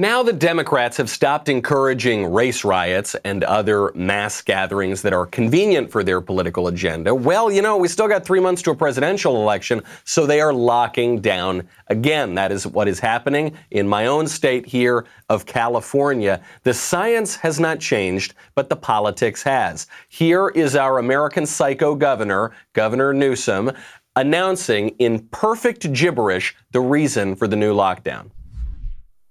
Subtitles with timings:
[0.00, 5.90] Now the Democrats have stopped encouraging race riots and other mass gatherings that are convenient
[5.90, 7.14] for their political agenda.
[7.14, 10.54] Well, you know, we still got three months to a presidential election, so they are
[10.54, 12.34] locking down again.
[12.36, 16.42] That is what is happening in my own state here of California.
[16.62, 19.86] The science has not changed, but the politics has.
[20.08, 23.70] Here is our American psycho governor, Governor Newsom,
[24.16, 28.30] announcing in perfect gibberish the reason for the new lockdown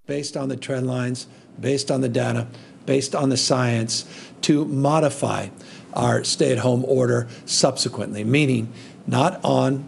[0.09, 1.27] based on the trend lines,
[1.61, 2.47] based on the data,
[2.87, 4.05] based on the science,
[4.41, 5.47] to modify
[5.93, 8.73] our stay at home order subsequently, meaning
[9.05, 9.87] not on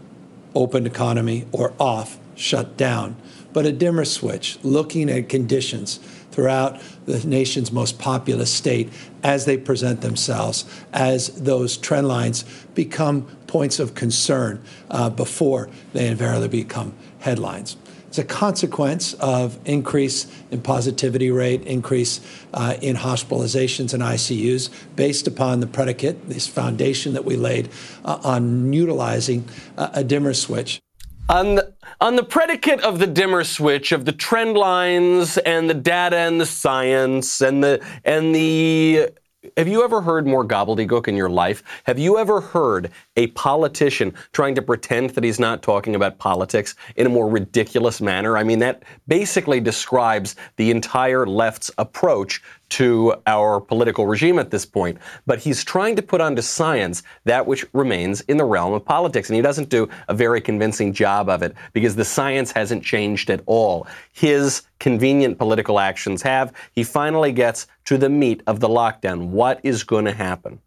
[0.54, 3.16] open economy or off, shut down,
[3.52, 5.98] but a dimmer switch, looking at conditions
[6.30, 8.92] throughout the nation's most populous state
[9.24, 12.44] as they present themselves, as those trend lines
[12.74, 17.76] become points of concern uh, before they invariably become headlines.
[18.12, 22.20] It's a consequence of increase in positivity rate, increase
[22.52, 27.70] uh, in hospitalizations and ICUs, based upon the predicate, this foundation that we laid
[28.04, 30.82] uh, on utilizing uh, a dimmer switch.
[31.30, 35.74] On the, on the predicate of the dimmer switch, of the trend lines and the
[35.74, 39.08] data and the science and the and the
[39.56, 41.64] have you ever heard more gobbledygook in your life?
[41.84, 46.74] Have you ever heard a politician trying to pretend that he's not talking about politics
[46.96, 48.36] in a more ridiculous manner?
[48.36, 54.64] I mean, that basically describes the entire left's approach to our political regime at this
[54.64, 54.96] point.
[55.26, 59.28] But he's trying to put onto science that which remains in the realm of politics.
[59.28, 63.28] And he doesn't do a very convincing job of it because the science hasn't changed
[63.28, 63.86] at all.
[64.12, 66.54] His convenient political actions have.
[66.72, 69.26] He finally gets to the meat of the lockdown.
[69.28, 70.58] What is going to happen?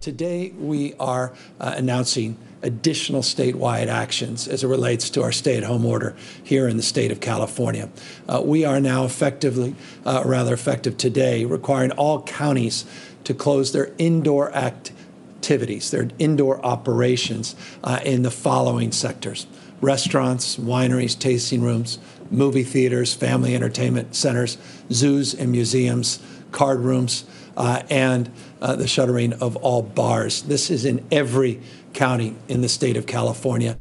[0.00, 5.64] Today, we are uh, announcing additional statewide actions as it relates to our stay at
[5.64, 7.88] home order here in the state of California.
[8.28, 9.74] Uh, we are now effectively,
[10.06, 12.84] uh, rather effective today, requiring all counties
[13.24, 19.48] to close their indoor activities, their indoor operations uh, in the following sectors
[19.80, 21.98] restaurants, wineries, tasting rooms,
[22.30, 24.58] movie theaters, family entertainment centers,
[24.92, 26.20] zoos and museums,
[26.50, 27.24] card rooms,
[27.56, 28.30] uh, and
[28.60, 30.42] uh, the shuttering of all bars.
[30.42, 31.60] This is in every
[31.92, 33.78] county in the state of California.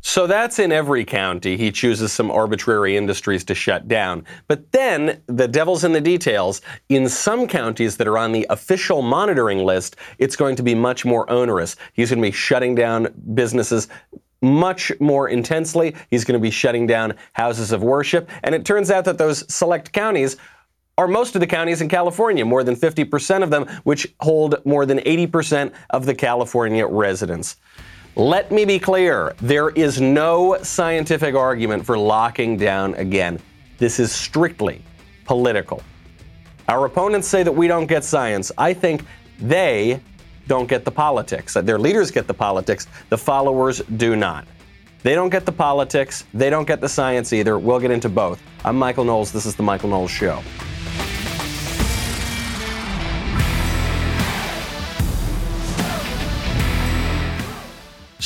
[0.00, 1.56] So that's in every county.
[1.56, 4.24] He chooses some arbitrary industries to shut down.
[4.46, 6.60] But then the devil's in the details.
[6.88, 11.04] In some counties that are on the official monitoring list, it's going to be much
[11.04, 11.76] more onerous.
[11.92, 13.88] He's going to be shutting down businesses
[14.40, 15.96] much more intensely.
[16.10, 18.30] He's going to be shutting down houses of worship.
[18.44, 20.36] And it turns out that those select counties
[20.98, 24.84] are most of the counties in California, more than 50% of them, which hold more
[24.84, 27.56] than 80% of the California residents.
[28.16, 33.38] Let me be clear there is no scientific argument for locking down again.
[33.78, 34.82] This is strictly
[35.24, 35.82] political.
[36.68, 38.50] Our opponents say that we don't get science.
[38.58, 39.04] I think
[39.38, 40.00] they
[40.48, 41.54] don't get the politics.
[41.54, 44.48] Their leaders get the politics, the followers do not.
[45.04, 47.56] They don't get the politics, they don't get the science either.
[47.56, 48.42] We'll get into both.
[48.64, 49.30] I'm Michael Knowles.
[49.30, 50.42] This is The Michael Knowles Show.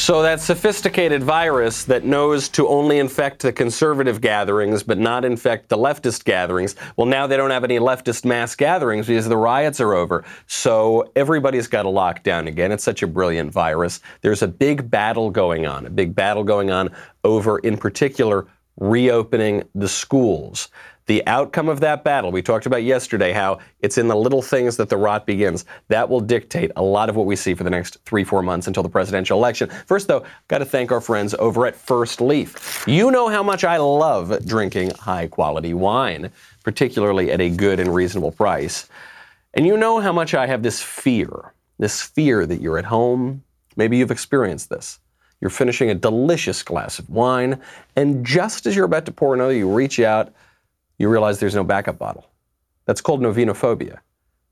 [0.02, 5.68] So that sophisticated virus that knows to only infect the conservative gatherings but not infect
[5.68, 9.80] the leftist gatherings, well, now they don't have any leftist mass gatherings because the riots
[9.80, 10.24] are over.
[10.48, 12.72] So everybody's got a lockdown again.
[12.72, 14.00] It's such a brilliant virus.
[14.22, 16.90] There's a big battle going on, a big battle going on
[17.22, 18.48] over, in particular,
[18.80, 20.68] reopening the schools.
[21.06, 24.76] The outcome of that battle, we talked about yesterday how it's in the little things
[24.76, 25.64] that the rot begins.
[25.88, 28.66] That will dictate a lot of what we see for the next three, four months
[28.66, 29.68] until the presidential election.
[29.86, 32.84] First, though, got to thank our friends over at First Leaf.
[32.86, 36.30] You know how much I love drinking high quality wine,
[36.62, 38.88] particularly at a good and reasonable price.
[39.54, 41.52] And you know how much I have this fear
[41.82, 43.42] this fear that you're at home.
[43.76, 45.00] Maybe you've experienced this.
[45.40, 47.60] You're finishing a delicious glass of wine,
[47.96, 50.32] and just as you're about to pour another, you reach out
[51.02, 52.30] you realize there's no backup bottle.
[52.84, 53.98] That's called novinophobia.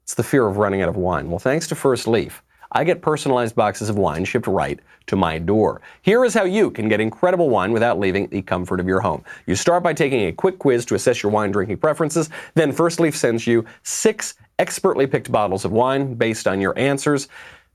[0.03, 1.31] It's the fear of running out of wine.
[1.31, 2.43] Well, thanks to First Leaf,
[2.73, 5.81] I get personalized boxes of wine shipped right to my door.
[6.03, 9.25] Here is how you can get incredible wine without leaving the comfort of your home.
[9.47, 12.31] You start by taking a quick quiz to assess your wine drinking preferences.
[12.55, 17.29] Then First Leaf sends you six expertly picked bottles of wine based on your answers.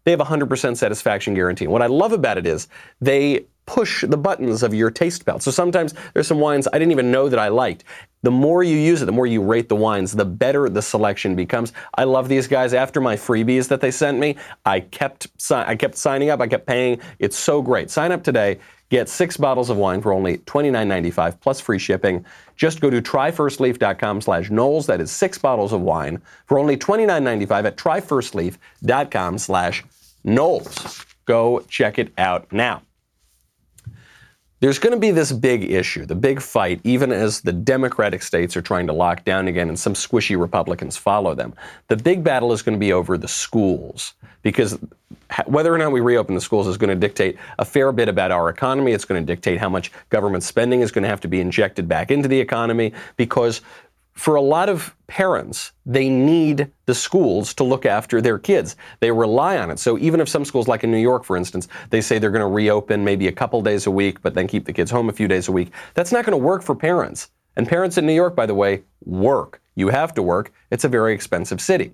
[0.04, 1.68] They have a 100% satisfaction guarantee.
[1.68, 2.68] what I love about it is
[3.00, 5.42] they push the buttons of your taste belt.
[5.42, 7.84] So sometimes there's some wines I didn't even know that I liked.
[8.24, 11.36] The more you use it, the more you rate the wines, the better the selection
[11.36, 11.74] becomes.
[11.96, 12.74] I love these guys.
[12.74, 14.36] After my freebies that they sent me,
[14.66, 16.42] I kept I kept signing up.
[16.42, 17.00] I kept paying.
[17.20, 17.92] It's so great.
[17.92, 18.60] Sign up today.
[18.90, 22.24] Get six bottles of wine for only $29.95 plus free shipping.
[22.56, 24.86] Just go to tryfirstleaf.com slash Knowles.
[24.86, 29.84] That is six bottles of wine for only $29.95 at tryfirstleaf.com slash
[30.24, 31.06] Knowles.
[31.26, 32.84] Go check it out now.
[34.66, 38.58] There's going to be this big issue, the big fight, even as the Democratic states
[38.58, 41.54] are trying to lock down again and some squishy Republicans follow them.
[41.88, 44.80] The big battle is going to be over the schools because
[45.46, 48.32] whether or not we reopen the schools is going to dictate a fair bit about
[48.32, 48.94] our economy.
[48.94, 51.88] It's going to dictate how much government spending is going to have to be injected
[51.88, 53.62] back into the economy because
[54.16, 58.78] for a lot of parents, they need the schools to look after their kids.
[59.02, 59.78] They rely on it.
[59.78, 62.40] So even if some schools, like in New York, for instance, they say they're going
[62.40, 65.14] to reopen maybe a couple days a week, but then keep the kids home a
[65.14, 67.30] few days a week, that's not going to work for parents.
[67.58, 69.62] And parents in New York, by the way, work.
[69.76, 70.52] You have to work.
[70.72, 71.94] It's a very expensive city.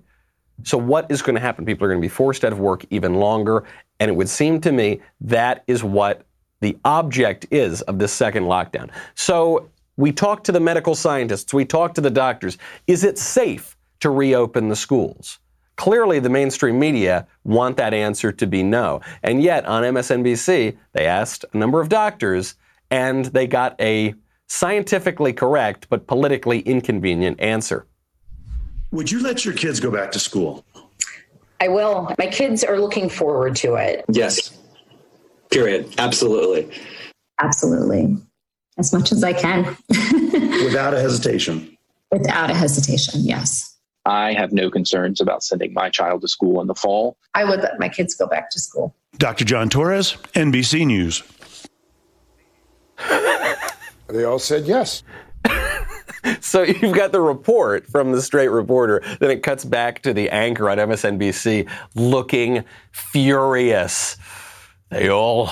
[0.62, 1.64] So what is going to happen?
[1.64, 3.64] People are going to be forced out of work even longer.
[3.98, 6.24] And it would seem to me that is what
[6.60, 8.90] the object is of this second lockdown.
[9.14, 9.68] So
[10.02, 12.58] we talk to the medical scientists, we talk to the doctors.
[12.88, 15.38] Is it safe to reopen the schools?
[15.76, 19.00] Clearly, the mainstream media want that answer to be no.
[19.22, 22.56] And yet, on MSNBC, they asked a number of doctors
[22.90, 24.14] and they got a
[24.48, 27.86] scientifically correct but politically inconvenient answer.
[28.90, 30.64] Would you let your kids go back to school?
[31.60, 32.12] I will.
[32.18, 34.04] My kids are looking forward to it.
[34.08, 34.58] Yes.
[35.52, 35.94] Period.
[35.96, 36.76] Absolutely.
[37.40, 38.16] Absolutely
[38.78, 39.76] as much as I can.
[39.88, 41.76] Without a hesitation.
[42.10, 43.76] Without a hesitation, yes.
[44.04, 47.16] I have no concerns about sending my child to school in the fall.
[47.34, 48.94] I would let my kids go back to school.
[49.18, 49.44] Dr.
[49.44, 51.22] John Torres, NBC News.
[54.08, 55.02] they all said yes.
[56.40, 60.30] so you've got the report from the straight reporter, then it cuts back to the
[60.30, 64.16] anchor on MSNBC looking furious.
[64.92, 65.46] They all,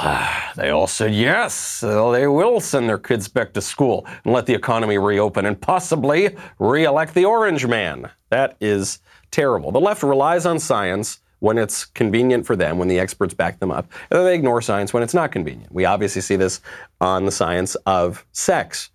[0.54, 1.80] they all said yes.
[1.80, 6.36] They will send their kids back to school and let the economy reopen and possibly
[6.58, 8.10] re-elect the Orange Man.
[8.28, 8.98] That is
[9.30, 9.72] terrible.
[9.72, 13.70] The left relies on science when it's convenient for them, when the experts back them
[13.70, 15.72] up, and then they ignore science when it's not convenient.
[15.72, 16.60] We obviously see this
[17.00, 18.90] on the science of sex.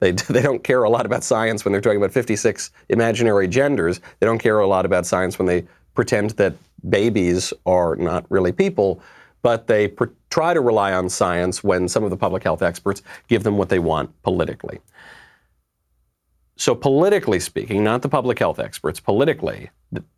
[0.00, 4.00] They, they don't care a lot about science when they're talking about 56 imaginary genders.
[4.18, 5.64] They don't care a lot about science when they
[5.94, 6.54] pretend that
[6.90, 9.00] babies are not really people
[9.44, 13.02] but they pr- try to rely on science when some of the public health experts
[13.28, 14.80] give them what they want politically.
[16.56, 19.70] So, politically speaking, not the public health experts, politically,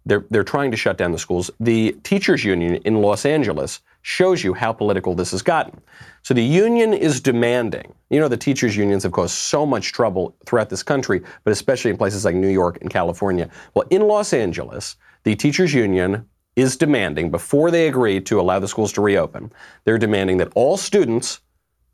[0.04, 1.50] they're, they're trying to shut down the schools.
[1.58, 5.80] The teachers' union in Los Angeles shows you how political this has gotten.
[6.22, 10.36] So, the union is demanding, you know, the teachers' unions have caused so much trouble
[10.46, 13.50] throughout this country, but especially in places like New York and California.
[13.74, 14.94] Well, in Los Angeles,
[15.24, 19.52] the teachers' union is demanding, before they agree to allow the schools to reopen,
[19.84, 21.40] they're demanding that all students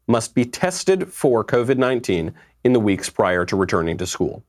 [0.06, 2.32] must be tested for COVID 19
[2.64, 4.44] in the weeks prior to returning to school.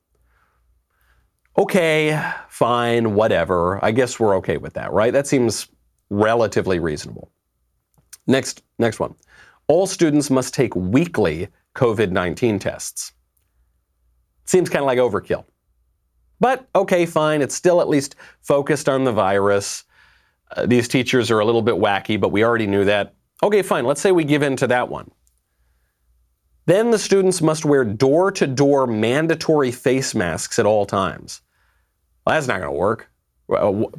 [1.58, 3.84] Okay, fine, whatever.
[3.84, 5.14] I guess we're okay with that, right?
[5.14, 5.68] That seems
[6.10, 7.32] relatively reasonable.
[8.26, 9.16] Next, next one.
[9.68, 13.14] All students must take weekly COVID 19 tests.
[14.46, 15.46] Seems kind of like overkill.
[16.40, 17.42] But okay, fine.
[17.42, 19.86] It's still at least focused on the virus.
[20.56, 23.16] Uh, these teachers are a little bit wacky, but we already knew that.
[23.42, 23.86] Okay, fine.
[23.86, 25.12] Let's say we give in to that one.
[26.66, 31.42] Then the students must wear door to door mandatory face masks at all times.
[32.26, 33.10] Well, that's not going to work.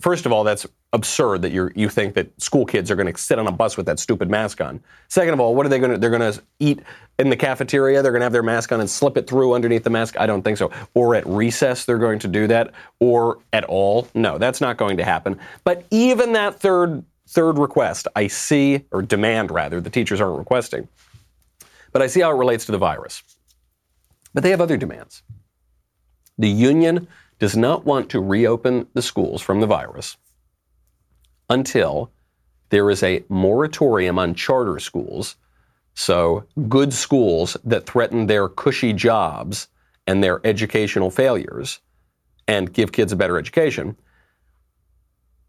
[0.01, 3.21] First of all, that's absurd that you you think that school kids are going to
[3.21, 4.81] sit on a bus with that stupid mask on.
[5.09, 5.99] Second of all, what are they going to?
[5.99, 6.81] They're going to eat
[7.19, 8.03] in the cafeteria.
[8.03, 10.19] They're going to have their mask on and slip it through underneath the mask.
[10.19, 10.71] I don't think so.
[10.95, 12.73] Or at recess, they're going to do that.
[13.01, 15.39] Or at all, no, that's not going to happen.
[15.63, 20.89] But even that third third request, I see or demand rather, the teachers aren't requesting,
[21.93, 23.23] but I see how it relates to the virus.
[24.33, 25.23] But they have other demands.
[26.39, 27.09] The union
[27.39, 30.17] does not want to reopen the schools from the virus
[31.51, 32.11] until
[32.71, 35.37] there is a moratorium on charter schools.
[35.95, 39.69] So, good schools that threaten their cushy jobs
[40.07, 41.81] and their educational failures
[42.49, 43.97] and give kids a better education.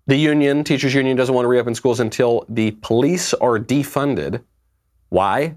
[0.08, 4.44] The union, teachers union, doesn't want to reopen schools until the police are defunded.
[5.10, 5.56] Why?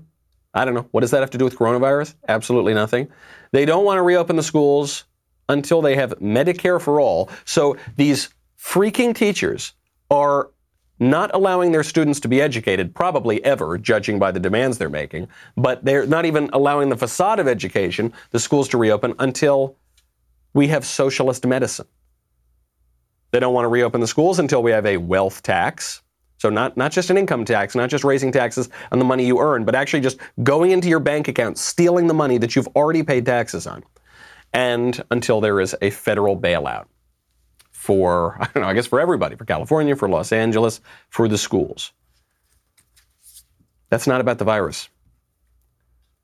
[0.55, 0.89] I don't know.
[0.91, 2.15] What does that have to do with coronavirus?
[2.27, 3.09] Absolutely nothing.
[3.53, 5.05] They don't want to reopen the schools
[5.49, 7.31] until they have Medicare for all.
[7.45, 8.29] So these
[8.59, 9.73] freaking teachers
[10.11, 10.51] are
[11.01, 15.29] not allowing their students to be educated, probably ever, judging by the demands they're making,
[15.57, 19.77] but they're not even allowing the facade of education, the schools to reopen, until
[20.55, 21.87] we have socialist medicine.
[23.31, 26.03] They don't want to reopen the schools until we have a wealth tax,
[26.39, 29.41] So not, not just an income tax, not just raising taxes on the money you
[29.41, 33.03] earn, but actually just going into your bank account, stealing the money that you've already
[33.03, 33.85] paid taxes on.
[34.53, 36.87] And until there is a federal bailout
[37.71, 41.39] for, I don't know, I guess for everybody, for California, for Los Angeles, for the
[41.39, 41.93] schools.
[43.91, 44.89] That's not about the virus.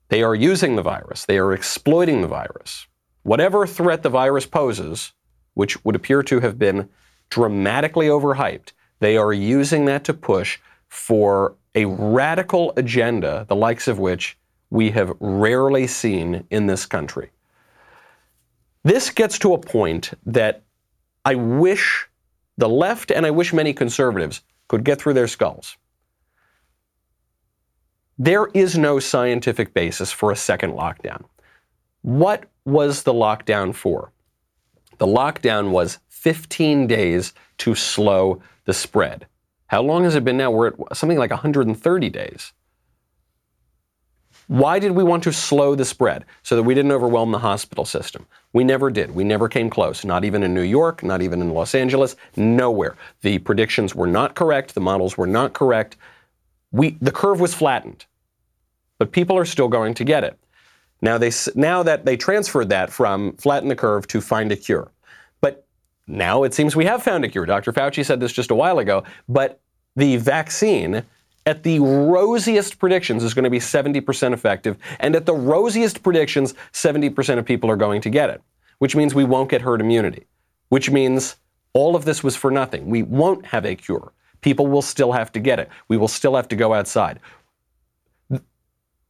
[0.09, 2.87] They are using the virus, they are exploiting the virus.
[3.23, 5.13] Whatever threat the virus poses,
[5.55, 6.89] which would appear to have been
[7.29, 13.97] dramatically overhyped, they are using that to push for a radical agenda, the likes of
[13.97, 14.37] which
[14.69, 17.31] we have rarely seen in this country.
[18.85, 20.61] This gets to a point that
[21.25, 22.07] I wish
[22.55, 25.75] the left and I wish many conservatives could get through their skulls.
[28.19, 31.25] There is no scientific basis for a second lockdown.
[32.03, 34.11] What was the lockdown for?
[34.99, 39.25] The lockdown was 15 days to slow the spread.
[39.65, 40.51] How long has it been now?
[40.51, 42.53] We're at something like 130 days.
[44.47, 46.25] Why did we want to slow the spread?
[46.43, 48.27] So that we didn't overwhelm the hospital system.
[48.55, 49.13] We never did.
[49.13, 50.05] We never came close.
[50.05, 52.95] Not even in New York, not even in Los Angeles, nowhere.
[53.21, 55.97] The predictions were not correct, the models were not correct.
[56.71, 58.05] We, the curve was flattened,
[58.97, 60.39] but people are still going to get it.
[61.01, 64.89] Now, they, now that they transferred that from flatten the curve to find a cure.
[65.41, 65.67] But
[66.07, 67.45] now it seems we have found a cure.
[67.45, 67.73] Dr.
[67.73, 69.59] Fauci said this just a while ago, but
[69.97, 71.03] the vaccine
[71.45, 74.77] at the rosiest predictions is going to be 70% effective.
[74.99, 78.41] And at the rosiest predictions, 70% of people are going to get it,
[78.79, 80.25] which means we won't get herd immunity,
[80.69, 81.35] which means
[81.73, 82.87] all of this was for nothing.
[82.87, 84.11] We won't have a cure.
[84.41, 85.69] People will still have to get it.
[85.87, 87.19] We will still have to go outside.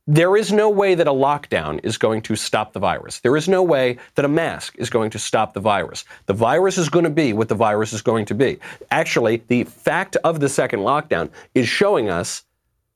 [0.08, 3.20] There is no way that a lockdown is going to stop the virus.
[3.22, 6.06] There is no way that a mask is going to stop the virus.
[6.28, 8.60] The virus is going to be what the virus is going to be.
[8.92, 12.44] Actually, the fact of the second lockdown is showing us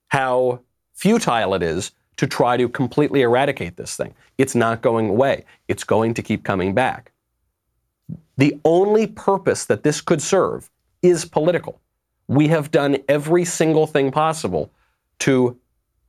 [0.09, 0.59] how
[0.93, 4.13] futile it is to try to completely eradicate this thing.
[4.37, 7.11] It's not going away, it's going to keep coming back.
[8.37, 10.69] The only purpose that this could serve
[11.01, 11.81] is political.
[12.27, 14.69] We have done every single thing possible
[15.19, 15.57] to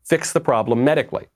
[0.04, 1.26] fix the problem medically.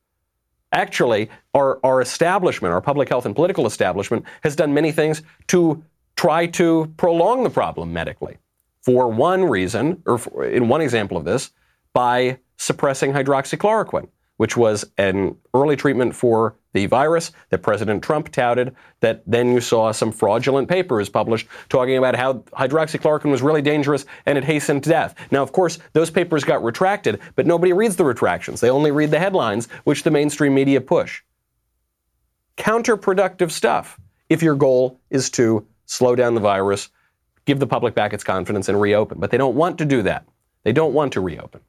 [0.73, 5.83] Actually, our, our establishment, our public health and political establishment, has done many things to
[6.17, 8.39] try to prolong the problem medically.
[8.83, 11.53] For one reason, or for, in one example of this,
[11.93, 18.75] by suppressing hydroxychloroquine which was an early treatment for the virus that President Trump touted,
[19.01, 24.05] that then you saw some fraudulent papers published talking about how hydroxychloroquine was really dangerous
[24.27, 25.15] and it hastened death.
[25.31, 28.61] Now, of course, those papers got retracted, but nobody reads the retractions.
[28.61, 31.23] They only read the headlines, which the mainstream media push.
[32.57, 36.89] Counterproductive stuff if your goal is to slow down the virus,
[37.45, 39.21] give the public back its confidence, and reopen.
[39.21, 40.27] But they don't want to do that.
[40.65, 41.61] They don't want to reopen.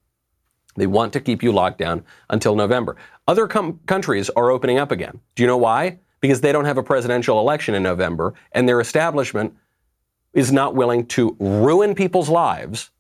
[0.76, 2.98] They want to keep you locked down until November.
[3.28, 5.20] Other com- countries are opening up again.
[5.36, 6.00] Do you know why?
[6.20, 9.56] Because they don't have a presidential election in November, and their establishment
[10.34, 12.92] is not willing to ruin people's lives,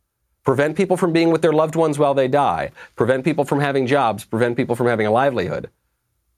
[0.43, 3.85] prevent people from being with their loved ones while they die, prevent people from having
[3.85, 5.69] jobs, prevent people from having a livelihood,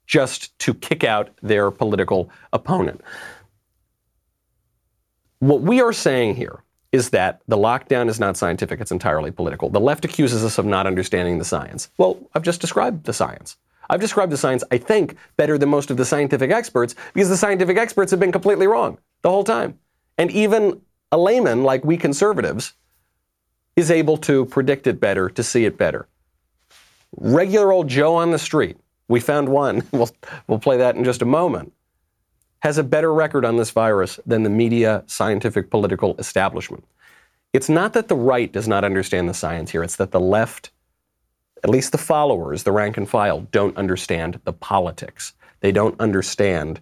[0.07, 3.01] just to kick out their political opponent.
[5.39, 6.63] What we are saying here
[6.97, 9.69] is that the lockdown is not scientific, it's entirely political.
[9.69, 11.89] The left accuses us of not understanding the science.
[11.97, 13.55] Well, I've just described the science.
[13.89, 17.37] I've described the science, I think, better than most of the scientific experts because the
[17.37, 19.79] scientific experts have been completely wrong the whole time.
[20.17, 22.73] And even a layman like we conservatives
[23.75, 26.07] is able to predict it better, to see it better.
[27.15, 28.77] Regular old Joe on the street,
[29.07, 30.09] we found one, we'll,
[30.47, 31.71] we'll play that in just a moment,
[32.67, 36.83] has a better record on this virus than the media, scientific, political establishment.
[37.53, 40.71] It's not that the right does not understand the science here, it's that the left,
[41.63, 45.31] at least the followers, the rank and file, don't understand the politics.
[45.61, 46.81] They don't understand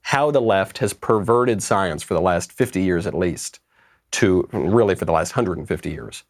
[0.00, 3.60] how the left has perverted science for the last 50 years at least,
[4.10, 6.24] to really for the last 150 years,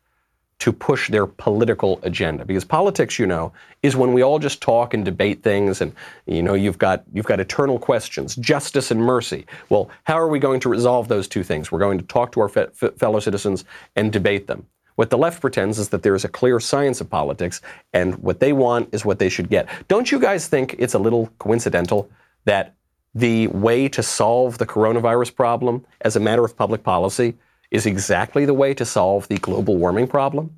[0.59, 2.45] to push their political agenda.
[2.45, 5.93] Because politics, you know, is when we all just talk and debate things, and
[6.27, 9.45] you know, you've got you've got eternal questions, justice and mercy.
[9.71, 11.73] Well, how are we going to resolve those two things?
[11.73, 13.65] We're going to talk to our fe- fellow citizens
[13.97, 14.67] and debate them.
[14.95, 17.61] What the left pretends is that there is a clear science of politics,
[17.93, 19.69] and what they want is what they should get.
[19.89, 22.11] Don't you guys think it's a little coincidental
[22.45, 22.75] that
[23.15, 27.35] the way to solve the coronavirus problem as a matter of public policy
[27.73, 30.55] is exactly the way to solve the global warming problem.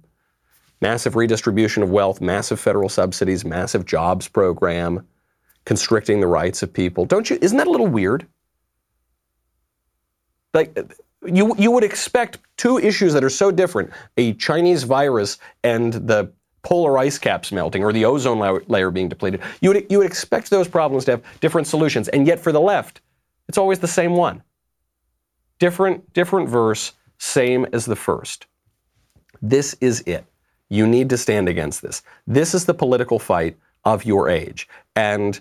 [0.82, 5.06] Massive redistribution of wealth, massive federal subsidies, massive jobs program,
[5.64, 7.06] constricting the rights of people.
[7.06, 8.26] Don't you isn't that a little weird?
[10.52, 10.76] Like
[11.24, 16.30] you you would expect two issues that are so different, a Chinese virus and the
[16.62, 19.40] polar ice caps melting or the ozone layer being depleted.
[19.60, 22.60] You would you would expect those problems to have different solutions, and yet for the
[22.60, 23.00] left,
[23.48, 24.42] it's always the same one.
[25.60, 28.46] Different different verse, same as the first.
[29.42, 30.24] This is it.
[30.68, 32.02] You need to stand against this.
[32.26, 34.68] This is the political fight of your age.
[34.96, 35.40] And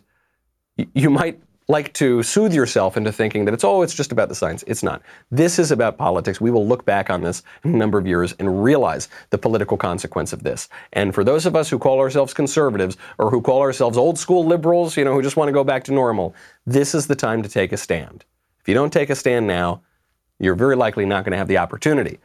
[0.93, 1.39] you might
[1.69, 4.63] like to soothe yourself into thinking that it's, oh, it's just about the science.
[4.67, 5.01] It's not.
[5.31, 6.41] This is about politics.
[6.41, 9.77] We will look back on this in a number of years and realize the political
[9.77, 10.67] consequence of this.
[10.91, 14.45] And for those of us who call ourselves conservatives or who call ourselves old school
[14.45, 17.41] liberals, you know, who just want to go back to normal, this is the time
[17.43, 18.25] to take a stand.
[18.59, 19.81] If you don't take a stand now,
[20.39, 22.19] you're very likely not going to have the opportunity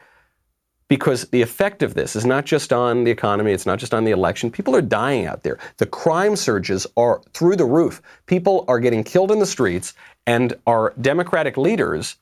[0.88, 4.04] because the effect of this is not just on the economy, it's not just on
[4.04, 4.50] the election.
[4.50, 5.58] People are dying out there.
[5.76, 8.02] The crime surges are through the roof.
[8.26, 9.94] People are getting killed in the streets,
[10.26, 12.16] and our Democratic leaders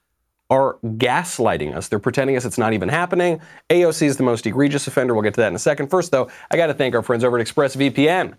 [0.50, 1.88] are gaslighting us.
[1.88, 3.40] They're pretending us it's not even happening.
[3.70, 5.14] AOC is the most egregious offender.
[5.14, 5.88] We'll get to that in a second.
[5.88, 8.34] First, though, I got to thank our friends over at ExpressVPN.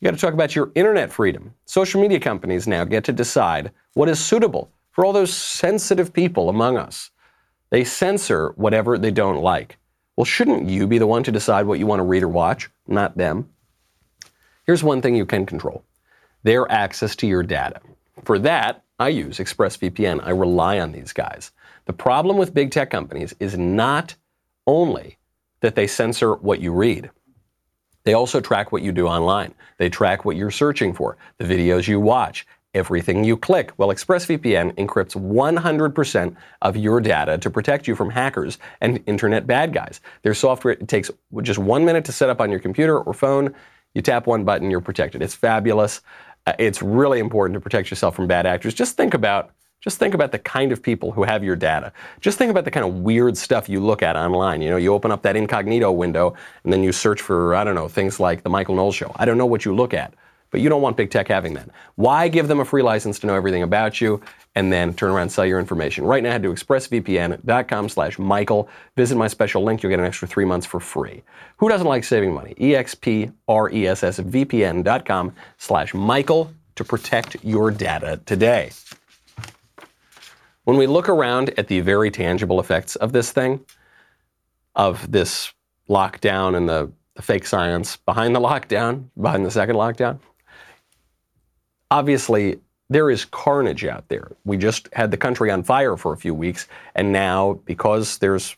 [0.00, 1.54] You got to talk about your internet freedom.
[1.64, 6.48] Social media companies now get to decide what is suitable for all those sensitive people
[6.48, 7.10] among us.
[7.68, 9.76] They censor whatever they don't like.
[10.16, 12.70] Well, shouldn't you be the one to decide what you want to read or watch,
[12.88, 13.50] not them?
[14.64, 15.84] Here's one thing you can control
[16.44, 17.78] their access to your data.
[18.24, 20.24] For that, I use ExpressVPN.
[20.24, 21.50] I rely on these guys.
[21.84, 24.14] The problem with big tech companies is not
[24.66, 25.18] only
[25.60, 27.10] that they censor what you read,
[28.04, 29.52] they also track what you do online.
[29.76, 33.72] They track what you're searching for, the videos you watch, everything you click.
[33.78, 39.72] Well, ExpressVPN encrypts 100% of your data to protect you from hackers and internet bad
[39.72, 40.00] guys.
[40.22, 41.10] Their software it takes
[41.42, 43.54] just one minute to set up on your computer or phone.
[43.94, 45.22] You tap one button, you're protected.
[45.22, 46.02] It's fabulous.
[46.46, 48.74] Uh, it's really important to protect yourself from bad actors.
[48.74, 51.92] Just think about just think about the kind of people who have your data.
[52.20, 54.60] Just think about the kind of weird stuff you look at online.
[54.60, 57.76] You know, you open up that incognito window and then you search for, I don't
[57.76, 59.12] know, things like the Michael Knowles show.
[59.14, 60.14] I don't know what you look at.
[60.56, 61.68] But you don't want big tech having that.
[61.96, 64.22] Why give them a free license to know everything about you
[64.54, 66.06] and then turn around and sell your information?
[66.06, 68.66] Right now, head to expressvpn.com slash Michael.
[68.96, 69.82] Visit my special link.
[69.82, 71.22] You'll get an extra three months for free.
[71.58, 72.54] Who doesn't like saving money?
[72.54, 78.70] expressvpn.com slash Michael to protect your data today.
[80.64, 83.60] When we look around at the very tangible effects of this thing,
[84.74, 85.52] of this
[85.90, 90.18] lockdown and the, the fake science behind the lockdown, behind the second lockdown,
[91.90, 94.30] obviously there is carnage out there.
[94.44, 98.56] We just had the country on fire for a few weeks, and now because there's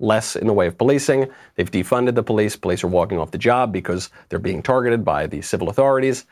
[0.00, 2.56] less in the way of policing, they've defunded the police.
[2.56, 6.26] Police are walking off the job because they're being targeted by the civil authorities.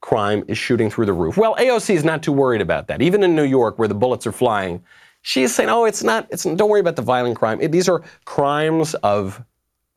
[0.00, 1.36] Crime is shooting through the roof.
[1.36, 3.02] Well, AOC is not too worried about that.
[3.02, 4.82] Even in New York, where the bullets are flying,
[5.20, 6.26] she's saying, "Oh, it's not.
[6.30, 7.58] It's don't worry about the violent crime.
[7.70, 9.42] these are crimes of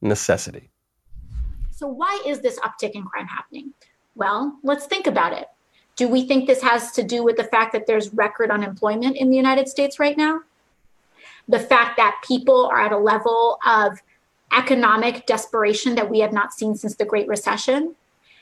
[0.02, 0.70] necessity."
[1.72, 3.74] So, why is this uptick in crime happening?
[4.16, 5.48] Well, let's think about it.
[5.96, 9.30] Do we think this has to do with the fact that there's record unemployment in
[9.30, 10.42] the United States right now?
[11.48, 14.00] The fact that people are at a level of
[14.54, 17.96] economic desperation that we have not seen since the Great Recession?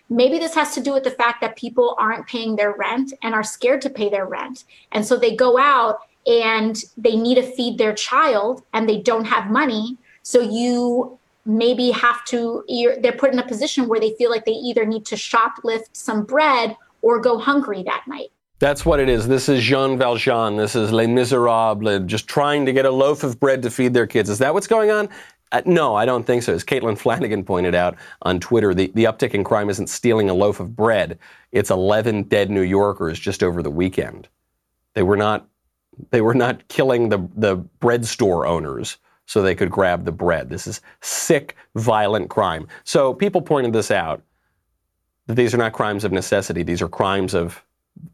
[0.09, 3.33] Maybe this has to do with the fact that people aren't paying their rent and
[3.33, 4.65] are scared to pay their rent.
[4.91, 9.25] And so they go out and they need to feed their child and they don't
[9.25, 9.97] have money.
[10.23, 12.63] So you maybe have to,
[13.01, 16.23] they're put in a position where they feel like they either need to shoplift some
[16.23, 18.31] bread or go hungry that night.
[18.59, 19.27] That's what it is.
[19.27, 20.55] This is Jean Valjean.
[20.55, 24.05] This is Les Miserables, just trying to get a loaf of bread to feed their
[24.05, 24.29] kids.
[24.29, 25.09] Is that what's going on?
[25.51, 26.53] Uh, no, I don't think so.
[26.53, 30.33] As Caitlin Flanagan pointed out on Twitter, the, the uptick in crime isn't stealing a
[30.33, 31.17] loaf of bread.
[31.51, 34.29] It's 11 dead New Yorkers just over the weekend.
[34.93, 35.47] They were not,
[36.11, 40.49] they were not killing the, the bread store owners so they could grab the bread.
[40.49, 42.67] This is sick, violent crime.
[42.83, 44.21] So people pointed this out
[45.31, 46.61] that these are not crimes of necessity.
[46.61, 47.63] These are crimes of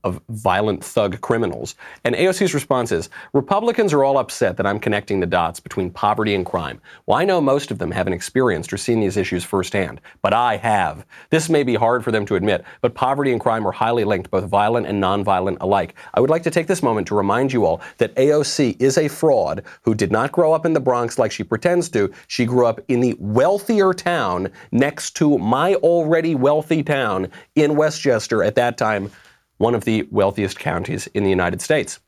[0.03, 1.75] of violent thug criminals.
[2.03, 6.35] And AOC's response is Republicans are all upset that I'm connecting the dots between poverty
[6.35, 6.81] and crime.
[7.05, 10.57] Well, I know most of them haven't experienced or seen these issues firsthand, but I
[10.57, 11.05] have.
[11.29, 14.31] This may be hard for them to admit, but poverty and crime are highly linked,
[14.31, 15.95] both violent and nonviolent alike.
[16.13, 19.07] I would like to take this moment to remind you all that AOC is a
[19.07, 22.11] fraud who did not grow up in the Bronx like she pretends to.
[22.27, 28.43] She grew up in the wealthier town next to my already wealthy town in Westchester
[28.43, 29.11] at that time
[29.57, 31.99] one of the wealthiest counties in the United States.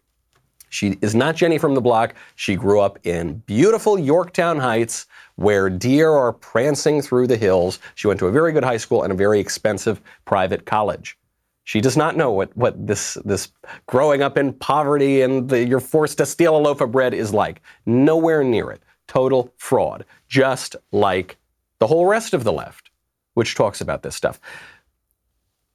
[0.69, 2.13] She is not Jenny from the block.
[2.35, 7.79] She grew up in beautiful Yorktown Heights, where deer are prancing through the hills.
[7.95, 11.17] She went to a very good high school and a very expensive private college.
[11.63, 13.51] She does not know what, what this, this
[13.85, 17.33] growing up in poverty and the, you're forced to steal a loaf of bread is
[17.33, 17.61] like.
[17.85, 18.81] Nowhere near it.
[19.07, 20.05] Total fraud.
[20.27, 21.37] Just like
[21.79, 22.89] the whole rest of the left,
[23.35, 24.39] which talks about this stuff.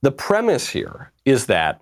[0.04, 1.80] The premise here is that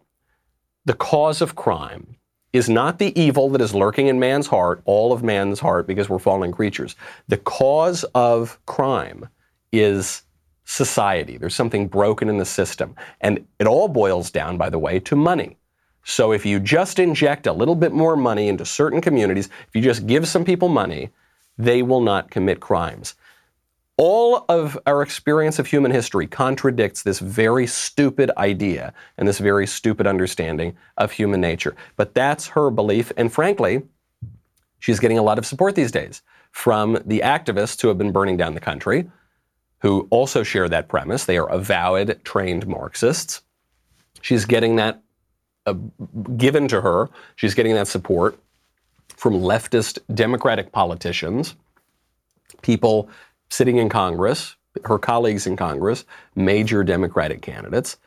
[0.84, 2.14] the cause of crime
[2.52, 6.08] is not the evil that is lurking in man's heart, all of man's heart, because
[6.08, 6.94] we're fallen creatures.
[7.26, 9.28] The cause of crime
[9.72, 10.22] is
[10.62, 11.36] society.
[11.36, 12.94] There's something broken in the system.
[13.20, 15.56] And it all boils down, by the way, to money.
[16.04, 19.82] So if you just inject a little bit more money into certain communities, if you
[19.82, 21.10] just give some people money,
[21.58, 23.16] they will not commit crimes.
[23.98, 29.66] All of our experience of human history contradicts this very stupid idea and this very
[29.66, 31.76] stupid understanding of human nature.
[31.96, 33.82] But that's her belief, and frankly,
[34.78, 38.36] she's getting a lot of support these days from the activists who have been burning
[38.36, 39.10] down the country,
[39.80, 41.24] who also share that premise.
[41.24, 43.42] They are avowed trained Marxists.
[44.20, 45.02] She's getting that
[45.66, 45.74] uh,
[46.36, 47.10] given to her.
[47.36, 48.38] She's getting that support
[49.16, 51.54] from leftist Democratic politicians,
[52.62, 53.08] people
[53.52, 57.98] sitting in Congress, her colleagues in Congress, major Democratic candidates.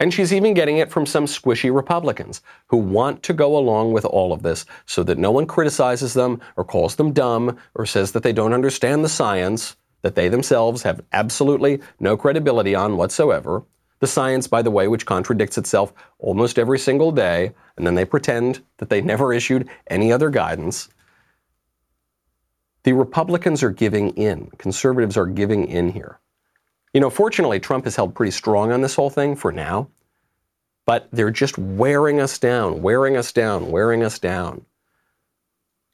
[0.00, 4.04] And she's even getting it from some squishy Republicans who want to go along with
[4.04, 8.10] all of this so that no one criticizes them or calls them dumb or says
[8.12, 13.62] that they don't understand the science that they themselves have absolutely no credibility on whatsoever.
[14.00, 18.04] The science, by the way, which contradicts itself almost every single day, and then they
[18.04, 20.88] pretend that they never issued any other guidance.
[22.88, 24.50] The Republicans are giving in.
[24.56, 26.20] Conservatives are giving in here.
[26.94, 29.90] You know, fortunately, Trump has held pretty strong on this whole thing for now,
[30.86, 34.64] but they're just wearing us down, wearing us down, wearing us down.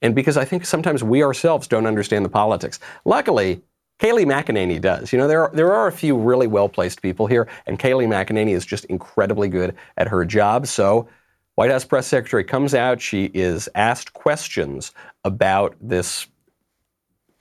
[0.03, 2.79] And because I think sometimes we ourselves don't understand the politics.
[3.05, 3.61] Luckily,
[3.99, 5.13] Kayleigh McEnany does.
[5.13, 8.07] You know, there are, there are a few really well placed people here, and Kayleigh
[8.07, 10.69] McEnany is just incredibly good at her job.
[10.69, 11.09] So,
[11.57, 13.01] White House press secretary comes out.
[13.01, 14.93] She is asked questions
[15.25, 16.29] about this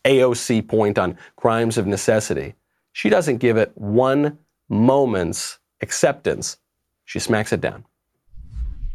[0.06, 2.56] AOC point on crimes of necessity.
[2.92, 4.38] She doesn't give it one
[4.70, 6.58] moment's acceptance.
[7.06, 7.86] She smacks it down.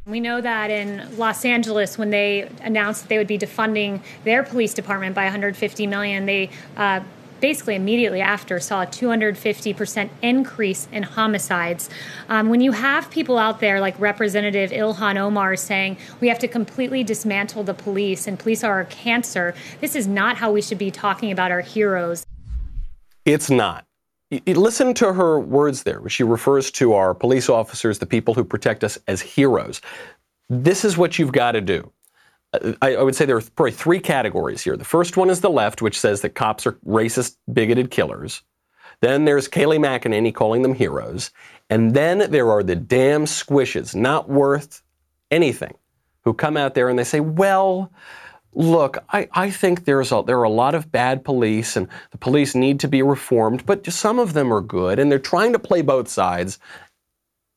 [0.07, 4.43] We know that in Los Angeles, when they announced that they would be defunding their
[4.43, 7.01] police department by 150 million, they uh,
[7.41, 11.91] basically immediately after saw a 250% increase in homicides.
[12.29, 16.49] Um, when you have people out there like Representative Ilhan Omar saying we have to
[16.49, 20.79] completely dismantle the police and police are our cancer, this is not how we should
[20.79, 22.25] be talking about our heroes.
[23.25, 23.85] It's not.
[24.47, 26.07] listen to her words there.
[26.09, 29.81] She refers to our police officers, the people who protect us, as heroes.
[30.49, 31.93] This is what you've got to do.
[32.53, 34.77] Uh, I, I, would say there are probably three categories here.
[34.77, 38.43] The first one is the left, which says that cops are racist, bigoted killers.
[39.01, 41.31] Then there's Kayleigh McEnany calling them heroes.
[41.71, 44.83] And then there are the damn squishes, not worth
[45.31, 45.75] anything,
[46.23, 47.93] who come out there and they say, well,
[48.55, 52.19] look, I, I think there's a, there are a lot of bad police and the
[52.19, 54.99] police need to be reformed, but some of them are good.
[54.99, 56.59] And they're trying to play both sides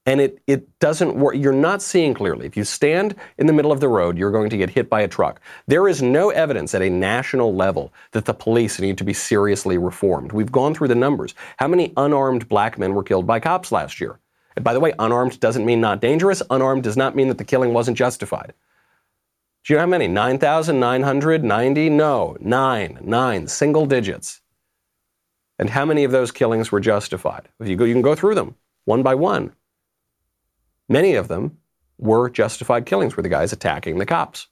[0.06, 1.36] and it, it doesn't work.
[1.36, 2.48] You're not seeing clearly.
[2.48, 5.02] If you stand in the middle of the road, you're going to get hit by
[5.02, 5.40] a truck.
[5.68, 9.78] There is no evidence at a national level that the police need to be seriously
[9.78, 10.32] reformed.
[10.32, 11.36] We've gone through the numbers.
[11.58, 14.20] How many unarmed black men were killed by cops last year?
[14.56, 16.42] And by the way, unarmed doesn't mean not dangerous.
[16.50, 18.54] Unarmed does not mean that the killing wasn't justified.
[19.64, 20.08] Do you know how many?
[20.08, 21.90] 9,990?
[21.92, 24.42] No, nine, nine, single digits.
[25.60, 27.48] And how many of those killings were justified?
[27.60, 29.54] If you, go, you can go through them one by one.
[30.91, 31.58] Many of them
[31.97, 34.47] were justified killings, where the guys attacking the cops.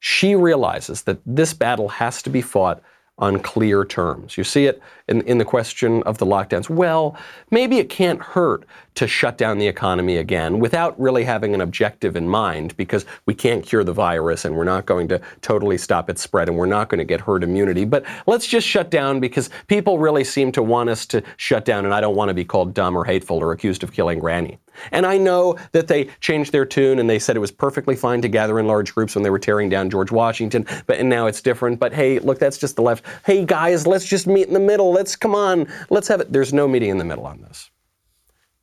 [0.00, 2.82] She realizes that this battle has to be fought
[3.20, 4.36] on clear terms.
[4.36, 6.70] You see it in, in the question of the lockdowns.
[6.70, 7.16] Well,
[7.50, 12.16] maybe it can't hurt to shut down the economy again without really having an objective
[12.16, 16.10] in mind because we can't cure the virus and we're not going to totally stop
[16.10, 17.84] its spread and we're not going to get herd immunity.
[17.84, 21.84] But let's just shut down because people really seem to want us to shut down
[21.84, 24.58] and I don't want to be called dumb or hateful or accused of killing Granny.
[24.92, 28.22] And I know that they changed their tune and they said it was perfectly fine
[28.22, 31.26] to gather in large groups when they were tearing down George Washington, but and now
[31.26, 31.78] it's different.
[31.78, 33.04] But hey, look, that's just the left.
[33.24, 34.92] Hey guys, let's just meet in the middle.
[34.92, 36.32] Let's come on, let's have it.
[36.32, 37.70] There's no meeting in the middle on this.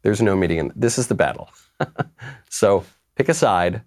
[0.02, 1.50] There's no meeting in this is the battle.
[2.50, 2.84] so
[3.16, 3.82] pick a side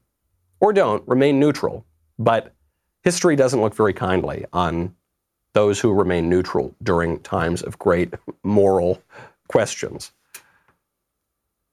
[0.61, 1.85] or don't, remain neutral.
[2.19, 2.55] But
[3.03, 4.95] history doesn't look very kindly on
[5.55, 9.03] those who remain neutral during times of great moral
[9.49, 10.13] questions.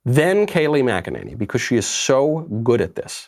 [0.08, 3.28] Then Kayleigh McEnany, because she is so good at this,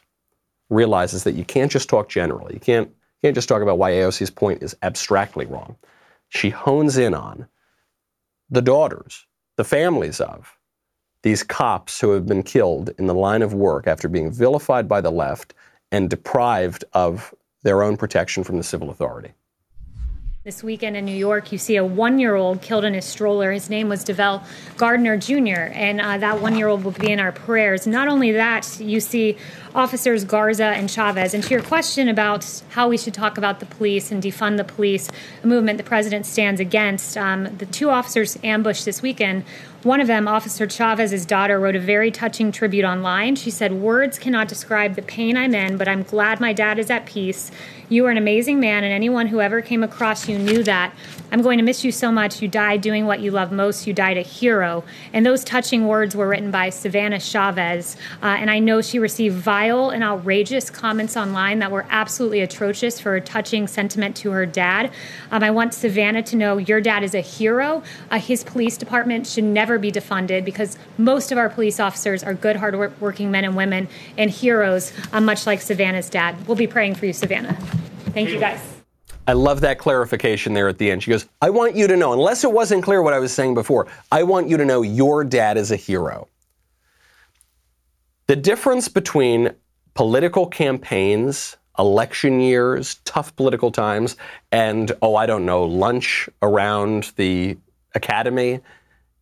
[0.70, 2.54] realizes that you can't just talk generally.
[2.54, 5.76] You can't, you can't just talk about why AOC's point is abstractly wrong.
[6.30, 7.50] She hones in on
[8.50, 9.26] the daughters,
[9.58, 10.58] the families of
[11.22, 15.02] these cops who have been killed in the line of work after being vilified by
[15.02, 15.54] the left
[15.92, 19.34] and deprived of their own protection from the civil authority.
[20.46, 23.52] This weekend in New York, you see a one year old killed in his stroller.
[23.52, 24.42] His name was Davell
[24.78, 27.86] Gardner Jr., and uh, that one year old will be in our prayers.
[27.86, 29.36] Not only that, you see
[29.76, 31.34] officers Garza and Chavez.
[31.34, 34.64] And to your question about how we should talk about the police and defund the
[34.64, 35.10] police,
[35.44, 39.44] a movement the president stands against, um, the two officers ambushed this weekend
[39.84, 43.38] one of them, Officer Chavez's daughter, wrote a very touching tribute online.
[43.38, 46.90] She said, Words cannot describe the pain I'm in, but I'm glad my dad is
[46.90, 47.50] at peace.
[47.92, 50.94] You are an amazing man, and anyone who ever came across you knew that.
[51.32, 52.40] I'm going to miss you so much.
[52.40, 53.88] You died doing what you love most.
[53.88, 54.84] You died a hero.
[55.12, 57.98] And those touching words were written by Savannah Chavez.
[58.22, 63.00] Uh, and I know she received vile and outrageous comments online that were absolutely atrocious
[63.00, 64.92] for a touching sentiment to her dad.
[65.32, 67.82] Um, I want Savannah to know your dad is a hero.
[68.12, 72.36] Uh, his police department should never be defunded because most of our police officers are
[72.36, 76.48] good, hardworking men and women and heroes, uh, much like Savannah's dad.
[76.48, 77.58] We'll be praying for you, Savannah.
[78.14, 78.60] Thank you, guys.
[79.28, 81.04] I love that clarification there at the end.
[81.04, 83.54] She goes, I want you to know, unless it wasn't clear what I was saying
[83.54, 86.28] before, I want you to know your dad is a hero.
[88.26, 89.52] The difference between
[89.94, 94.18] political campaigns, election years, tough political times,
[94.52, 97.58] and, oh, I don't know, lunch around the
[97.96, 98.62] academy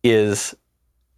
[0.02, 0.54] is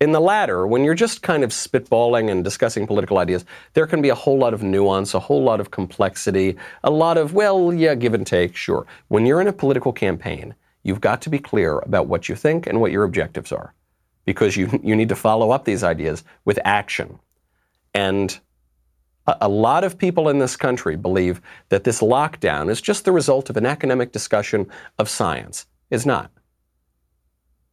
[0.00, 4.00] in the latter, when you're just kind of spitballing and discussing political ideas, there can
[4.00, 7.72] be a whole lot of nuance, a whole lot of complexity, a lot of, well,
[7.72, 8.86] yeah, give and take, sure.
[9.08, 12.66] When you're in a political campaign, you've got to be clear about what you think
[12.66, 13.74] and what your objectives are
[14.24, 17.18] because you, you need to follow up these ideas with action.
[17.92, 18.38] And
[19.26, 23.12] a, a lot of people in this country believe that this lockdown is just the
[23.12, 24.66] result of an academic discussion
[24.98, 25.66] of science.
[25.90, 26.30] It's not.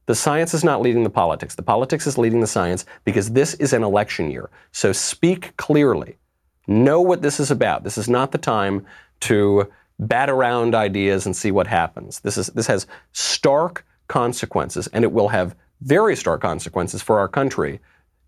[0.08, 1.56] The science is not leading the politics.
[1.56, 4.50] The politics is leading the science because this is an election year.
[4.72, 6.17] So speak clearly.
[6.65, 7.84] Know what this is about.
[7.84, 8.86] This is not the time
[9.22, 12.22] to bat around ideas and see what happens.
[12.22, 17.28] This is this has stark consequences and it will have very stark consequences for our
[17.28, 17.80] country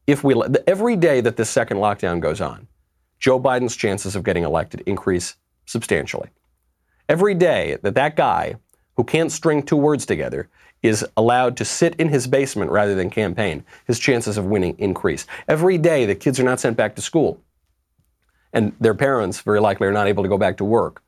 [0.05, 0.35] if we
[0.67, 2.67] every day that this second lockdown goes on.
[3.19, 6.29] Joe Biden's chances of getting elected increase substantially.
[7.07, 8.55] Every day that that guy
[8.95, 10.49] who can't string two words together
[10.81, 15.25] is allowed to sit in his basement rather than campaign, his chances of winning increase.
[15.47, 17.41] Every day the kids are not sent back to school,
[18.53, 21.03] and their parents very likely are not able to go back to work.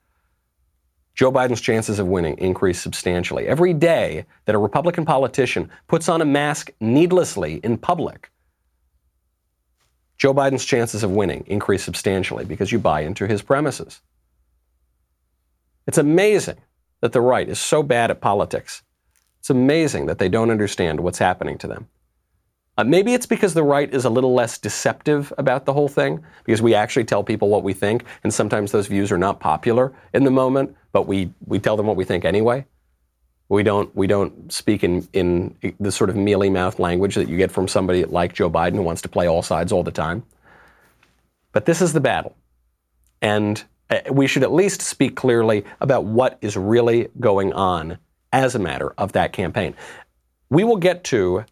[1.13, 3.47] Joe Biden's chances of winning increase substantially.
[3.47, 8.31] Every day that a Republican politician puts on a mask needlessly in public,
[10.17, 14.01] Joe Biden's chances of winning increase substantially because you buy into his premises.
[15.87, 16.57] It's amazing
[17.01, 18.83] that the right is so bad at politics
[19.41, 21.87] it's amazing that they don't understand what's happening to them.
[22.77, 26.23] Uh, maybe it's because the right is a little less deceptive about the whole thing,
[26.45, 29.91] because we actually tell people what we think, and sometimes those views are not popular
[30.13, 32.63] in the moment, but we, we tell them what we think anyway.
[33.49, 37.35] We don't, we don't speak in, in the sort of mealy mouth language that you
[37.35, 40.21] get from somebody like Joe Biden who wants to play all sides all the time.
[41.51, 42.35] But this is the battle.
[43.23, 47.97] And uh, we should at least speak clearly about what is really going on
[48.31, 49.75] as a matter of that campaign.
[50.49, 51.45] We will get to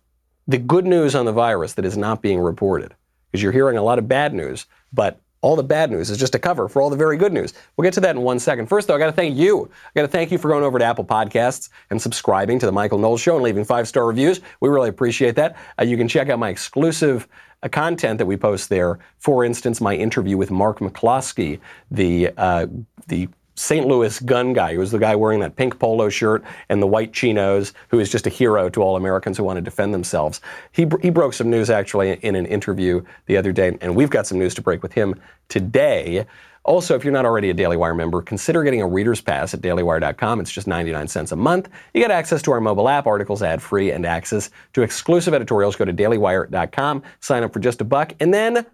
[0.48, 2.96] the good news on the virus that is not being reported
[3.32, 6.36] because you're hearing a lot of bad news, but all the bad news is just
[6.36, 7.54] a cover for all the very good news.
[7.78, 8.68] We'll get to that in one second.
[8.68, 9.70] First, though, I got to thank you.
[9.86, 12.72] I got to thank you for going over to Apple Podcasts and subscribing to the
[12.72, 14.42] Michael Knowles Show and leaving five star reviews.
[14.60, 15.56] We really appreciate that.
[15.80, 17.28] Uh, you can check out my exclusive
[17.64, 19.00] uh, content that we post there.
[19.18, 22.68] For instance, my interview with Mark McCloskey, the uh,
[23.08, 23.86] the St.
[23.86, 27.12] Louis gun guy, who was the guy wearing that pink polo shirt and the white
[27.12, 30.40] chinos, who is just a hero to all Americans who want to defend themselves.
[30.72, 34.26] He, he broke some news actually in an interview the other day, and we've got
[34.26, 35.14] some news to break with him
[35.50, 36.26] today.
[36.64, 39.60] Also, if you're not already a Daily Wire member, consider getting a reader's pass at
[39.60, 40.40] dailywire.com.
[40.40, 41.68] It's just 99 cents a month.
[41.94, 45.76] You get access to our mobile app, articles ad free, and access to exclusive editorials.
[45.76, 48.66] Go to dailywire.com, sign up for just a buck, and then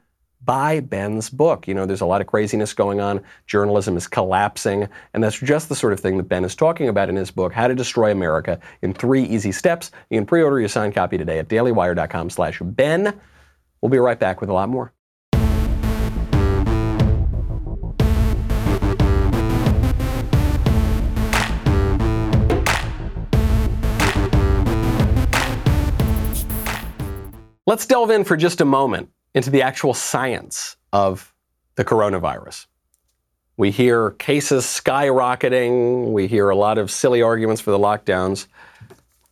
[0.45, 1.67] buy Ben's book.
[1.67, 3.21] You know, there's a lot of craziness going on.
[3.47, 4.88] Journalism is collapsing.
[5.13, 7.51] And that's just the sort of thing that Ben is talking about in his book,
[7.51, 9.91] How to Destroy America in Three Easy Steps.
[10.10, 13.19] You can pre-order your signed copy today at dailywire.com slash Ben.
[13.81, 14.93] We'll be right back with a lot more.
[27.67, 31.32] Let's delve in for just a moment into the actual science of
[31.76, 32.65] the coronavirus.
[33.58, 36.12] We hear cases skyrocketing.
[36.12, 38.48] We hear a lot of silly arguments for the lockdowns.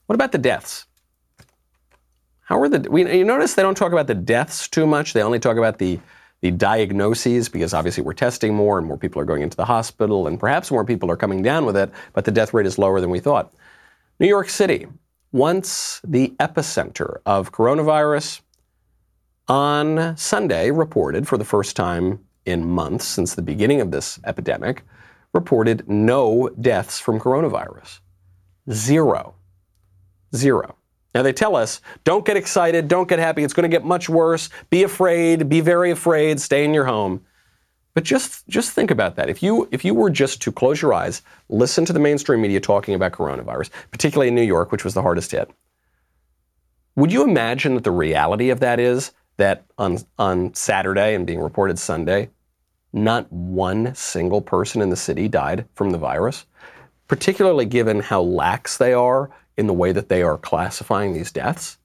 [0.06, 0.86] What about the deaths?
[2.42, 2.90] How are the?
[2.92, 5.14] We, you notice they don't talk about the deaths too much.
[5.14, 6.00] They only talk about the
[6.42, 10.28] the diagnoses because obviously we're testing more and more people are going into the hospital
[10.28, 13.00] and perhaps more people are coming down with it, but the death rate is lower
[13.00, 13.54] than we thought.
[14.20, 14.88] New York City,
[15.32, 18.42] once the epicenter of coronavirus,
[19.48, 24.84] on Sunday reported for the first time in months since the beginning of this epidemic,
[25.34, 28.00] reported no deaths from coronavirus.
[28.72, 29.36] Zero.
[30.36, 30.76] Zero.
[31.14, 34.10] Now they tell us, don't get excited, don't get happy, it's going to get much
[34.10, 34.50] worse.
[34.70, 37.24] Be afraid, be very afraid, stay in your home.
[37.94, 39.30] But just just think about that.
[39.30, 42.60] If you if you were just to close your eyes, listen to the mainstream media
[42.60, 45.52] talking about coronavirus, particularly in New York, which was the hardest hit.
[46.96, 51.40] Would you imagine that the reality of that is that on on Saturday and being
[51.40, 52.30] reported Sunday,
[52.92, 56.46] not one single person in the city died from the virus?
[57.08, 61.78] Particularly given how lax they are in the way that they are classifying these deaths.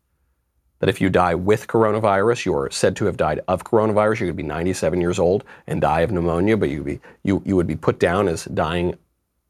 [0.80, 4.20] That if you die with coronavirus, you are said to have died of coronavirus.
[4.20, 7.56] You could be 97 years old and die of pneumonia, but you, be, you, you
[7.56, 8.96] would be put down as dying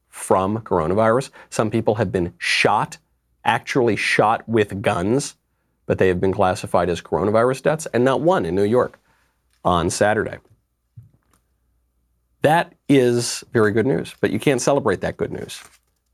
[0.07, 1.29] from coronavirus.
[1.49, 2.97] Some people have been shot,
[3.45, 5.35] actually shot with guns,
[5.89, 8.99] but they have been classified as coronavirus deaths, and not one in New York
[9.65, 10.37] on Saturday.
[12.43, 15.59] That is very good news, but you can't celebrate that good news.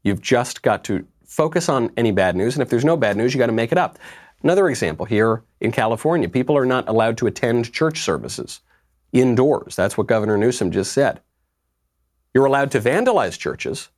[0.01, 3.33] You've just got to focus on any bad news, and if there's no bad news,
[3.33, 3.99] you got to make it up.
[4.43, 8.61] Another example here in California, people are not allowed to attend church services
[9.11, 9.75] indoors.
[9.75, 11.19] That's what Governor Newsom just said.
[12.33, 13.89] You're allowed to vandalize churches,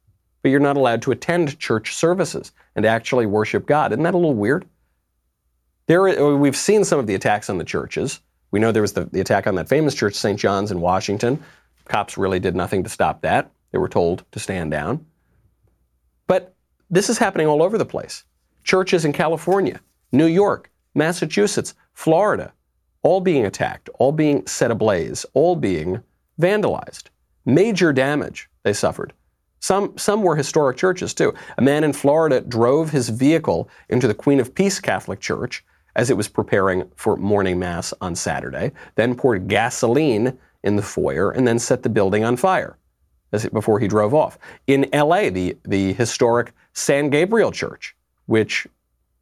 [0.42, 3.92] but you're not allowed to attend church services and actually worship God.
[3.92, 4.66] Isn't that a little weird?
[5.88, 8.20] There, uh, we've seen some of the attacks on the churches.
[8.52, 10.40] We know there was the, the attack on that famous church, St.
[10.40, 11.44] John's in Washington.
[11.86, 13.52] Cops really did nothing to stop that.
[13.72, 15.06] They were told to stand down.
[16.28, 16.54] But
[16.90, 18.24] this is happening all over the place.
[18.64, 19.80] Churches in California,
[20.12, 22.54] New York, Massachusetts, Florida,
[23.02, 26.04] all being attacked, all being set ablaze, all being
[26.40, 27.04] vandalized.
[27.46, 29.14] Major damage they suffered.
[29.60, 31.34] Some, some were historic churches too.
[31.58, 35.64] A man in Florida drove his vehicle into the Queen of Peace Catholic Church
[35.98, 41.32] as it was preparing for morning mass on Saturday, then poured gasoline in the foyer,
[41.32, 42.78] and then set the building on fire
[43.52, 44.38] before he drove off.
[44.68, 47.96] In LA, the, the historic San Gabriel Church,
[48.28, 48.68] which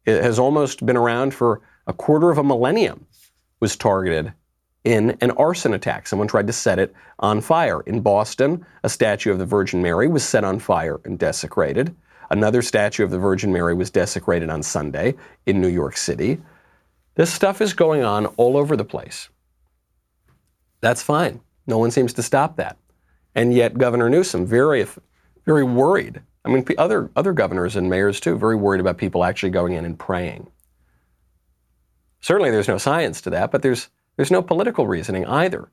[0.06, 3.06] eh, has almost been around for a quarter of a millennium,
[3.60, 4.32] was targeted
[4.84, 6.06] in an arson attack.
[6.06, 7.80] Someone tried to set it on fire.
[7.82, 11.94] In Boston, a statue of the Virgin Mary was set on fire and desecrated.
[12.30, 15.14] Another statue of the Virgin Mary was desecrated on Sunday
[15.46, 16.40] in New York City.
[17.16, 19.28] This stuff is going on all over the place.
[20.80, 21.40] That's fine.
[21.66, 22.76] No one seems to stop that.
[23.34, 24.86] And yet, Governor Newsom, very,
[25.44, 29.50] very worried I mean, other, other governors and mayors, too, very worried about people actually
[29.50, 30.46] going in and praying.
[32.20, 35.68] Certainly, there's no science to that, but there's, there's no political reasoning either.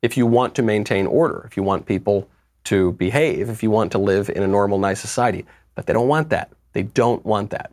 [0.00, 2.28] If you want to maintain order, if you want people
[2.64, 6.06] to behave, if you want to live in a normal, nice society, but they don't
[6.06, 6.52] want that.
[6.74, 7.72] They don't want that.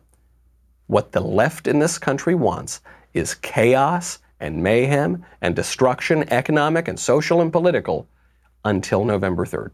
[0.86, 2.80] What the left in this country wants
[3.14, 8.08] is chaos and mayhem and destruction, economic and social and political,
[8.64, 9.70] until November 3rd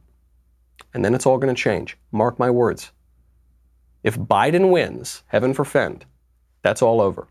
[0.95, 1.97] and then it's all going to change.
[2.11, 2.93] Mark my words.
[4.03, 6.05] If Biden wins, heaven forfend,
[6.63, 7.29] that's all over.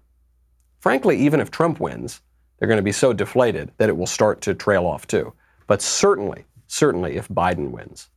[0.79, 2.21] Frankly, even if Trump wins,
[2.57, 5.33] they're going to be so deflated that it will start to trail off too.
[5.67, 8.09] But certainly, certainly if Biden wins.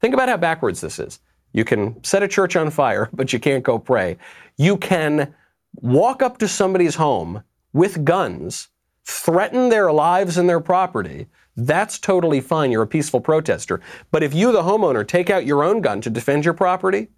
[0.00, 1.20] Think about how backwards this is.
[1.56, 4.18] You can set a church on fire, but you can't go pray.
[4.56, 5.34] You can
[5.74, 7.42] walk up to somebody's home
[7.72, 8.68] with guns,
[9.04, 12.70] threaten their lives and their property, that's totally fine.
[12.70, 13.80] You're a peaceful protester.
[14.10, 17.08] But if you, the homeowner, take out your own gun to defend your property,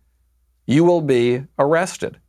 [0.66, 2.20] you will be arrested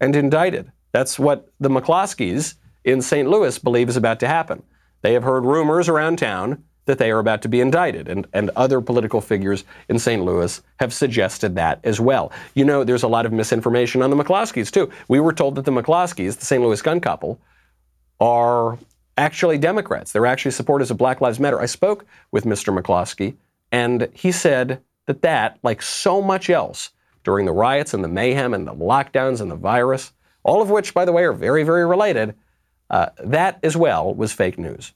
[0.00, 0.70] and indicted.
[0.92, 3.28] That's what the McCloskeys in St.
[3.28, 4.62] Louis believe is about to happen.
[5.00, 8.50] They have heard rumors around town that they are about to be indicted, and, and
[8.56, 10.24] other political figures in St.
[10.24, 12.32] Louis have suggested that as well.
[12.54, 14.90] You know, there's a lot of misinformation on the McCloskeys, too.
[15.08, 16.62] We were told that the McCloskeys, the St.
[16.62, 17.40] Louis gun couple,
[18.18, 18.78] are
[19.16, 20.12] actually Democrats.
[20.12, 21.60] They're actually supporters of Black Lives Matter.
[21.60, 22.76] I spoke with Mr.
[22.76, 23.36] McCloskey,
[23.70, 26.90] and he said that that, like so much else
[27.24, 30.12] during the riots and the mayhem and the lockdowns and the virus,
[30.42, 32.34] all of which, by the way, are very, very related,
[32.88, 34.92] uh, that as well was fake news.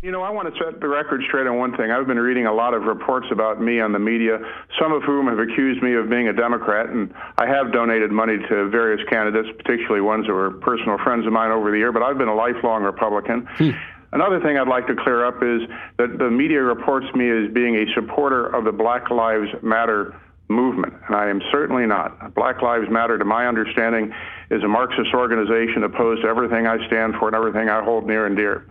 [0.00, 1.90] You know, I want to set the record straight on one thing.
[1.90, 4.38] I've been reading a lot of reports about me on the media,
[4.80, 8.38] some of whom have accused me of being a Democrat, and I have donated money
[8.48, 12.04] to various candidates, particularly ones that were personal friends of mine over the year, but
[12.04, 13.48] I've been a lifelong Republican.
[13.56, 13.70] Hmm.
[14.12, 15.68] Another thing I'd like to clear up is
[15.98, 20.14] that the media reports me as being a supporter of the Black Lives Matter
[20.46, 22.36] movement, and I am certainly not.
[22.36, 24.14] Black Lives Matter, to my understanding,
[24.48, 28.26] is a Marxist organization opposed to everything I stand for and everything I hold near
[28.26, 28.64] and dear.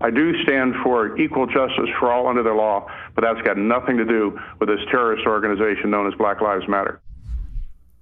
[0.00, 3.96] I do stand for equal justice for all under the law, but that's got nothing
[3.96, 7.00] to do with this terrorist organization known as Black Lives Matter.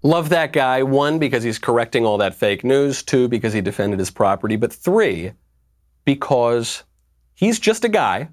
[0.02, 0.82] Love that guy.
[0.82, 3.02] One, because he's correcting all that fake news.
[3.02, 4.56] Two, because he defended his property.
[4.56, 5.32] But three,
[6.04, 6.84] because
[7.34, 8.28] he's just a guy,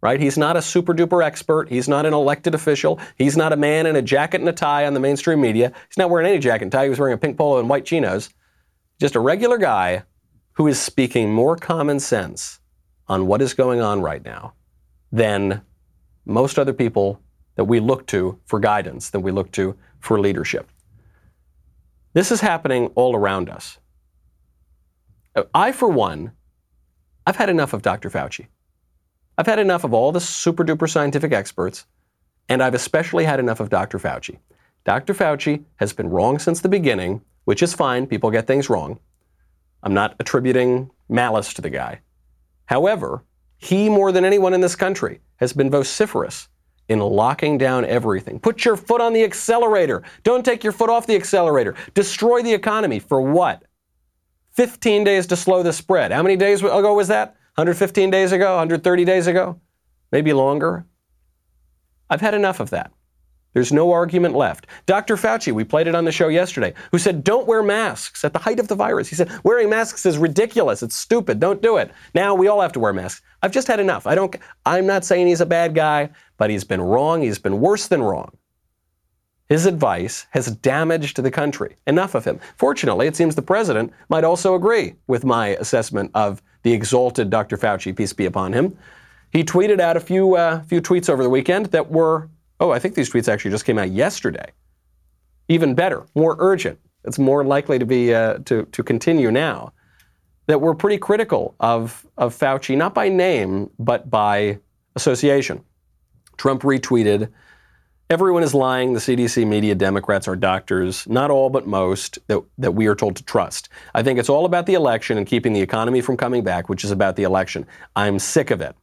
[0.00, 0.20] right?
[0.20, 1.68] He's not a super duper expert.
[1.68, 3.00] He's not an elected official.
[3.18, 5.72] He's not a man in a jacket and a tie on the mainstream media.
[5.88, 6.84] He's not wearing any jacket and tie.
[6.84, 8.30] He was wearing a pink polo and white chinos.
[9.00, 10.04] Just a regular guy
[10.52, 12.60] who is speaking more common sense
[13.12, 14.54] on what is going on right now
[15.12, 15.60] than
[16.24, 17.20] most other people
[17.56, 20.70] that we look to for guidance, than we look to for leadership.
[22.14, 23.78] This is happening all around us.
[25.54, 26.32] I, for one,
[27.26, 28.08] I've had enough of Dr.
[28.08, 28.46] Fauci.
[29.36, 31.84] I've had enough of all the super duper scientific experts,
[32.48, 33.98] and I've especially had enough of Dr.
[33.98, 34.38] Fauci.
[34.84, 35.12] Dr.
[35.12, 38.06] Fauci has been wrong since the beginning, which is fine.
[38.06, 38.98] People get things wrong.
[39.82, 42.00] I'm not attributing malice to the guy.
[42.72, 43.22] However,
[43.58, 46.48] he, more than anyone in this country, has been vociferous
[46.88, 48.40] in locking down everything.
[48.40, 50.02] Put your foot on the accelerator.
[50.22, 51.74] Don't take your foot off the accelerator.
[51.92, 52.98] Destroy the economy.
[52.98, 53.64] For what?
[54.52, 56.12] 15 days to slow the spread.
[56.12, 57.36] How many days ago was that?
[57.56, 58.52] 115 days ago?
[58.52, 59.60] 130 days ago?
[60.10, 60.86] Maybe longer?
[62.08, 62.90] I've had enough of that.
[63.52, 64.66] There's no argument left.
[64.86, 65.16] Dr.
[65.16, 68.38] Fauci, we played it on the show yesterday, who said, don't wear masks at the
[68.38, 69.08] height of the virus.
[69.08, 70.82] He said, wearing masks is ridiculous.
[70.82, 71.38] It's stupid.
[71.38, 71.90] Don't do it.
[72.14, 73.22] Now we all have to wear masks.
[73.42, 74.06] I've just had enough.
[74.06, 74.34] I don't,
[74.64, 77.22] I'm not saying he's a bad guy, but he's been wrong.
[77.22, 78.36] He's been worse than wrong.
[79.48, 81.76] His advice has damaged the country.
[81.86, 82.40] Enough of him.
[82.56, 87.58] Fortunately, it seems the president might also agree with my assessment of the exalted Dr.
[87.58, 88.78] Fauci, peace be upon him.
[89.30, 92.30] He tweeted out a few, uh, few tweets over the weekend that were
[92.62, 94.52] Oh, I think these tweets actually just came out yesterday.
[95.48, 96.78] Even better, more urgent.
[97.02, 99.72] It's more likely to be uh, to to continue now.
[100.46, 104.60] That we're pretty critical of of Fauci, not by name but by
[104.94, 105.64] association.
[106.36, 107.30] Trump retweeted.
[108.08, 108.92] Everyone is lying.
[108.92, 113.16] The CDC media, Democrats are doctors, not all but most, that, that we are told
[113.16, 113.70] to trust.
[113.92, 116.84] I think it's all about the election and keeping the economy from coming back, which
[116.84, 117.66] is about the election.
[117.96, 118.76] I'm sick of it.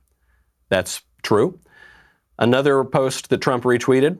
[0.69, 1.59] That's true.
[2.39, 4.17] Another post that Trump retweeted.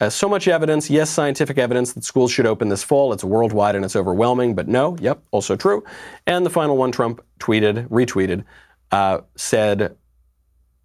[0.00, 3.12] Uh, so much evidence, yes, scientific evidence that schools should open this fall.
[3.12, 5.84] It's worldwide and it's overwhelming, but no, yep, also true.
[6.26, 8.44] And the final one Trump tweeted, retweeted,
[8.90, 9.96] uh, said,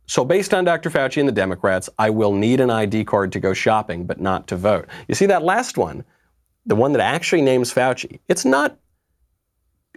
[0.07, 0.89] so based on Dr.
[0.89, 4.47] Fauci and the Democrats, I will need an ID card to go shopping, but not
[4.47, 4.87] to vote.
[5.07, 6.03] You see that last one,
[6.65, 8.77] the one that actually names Fauci, it's not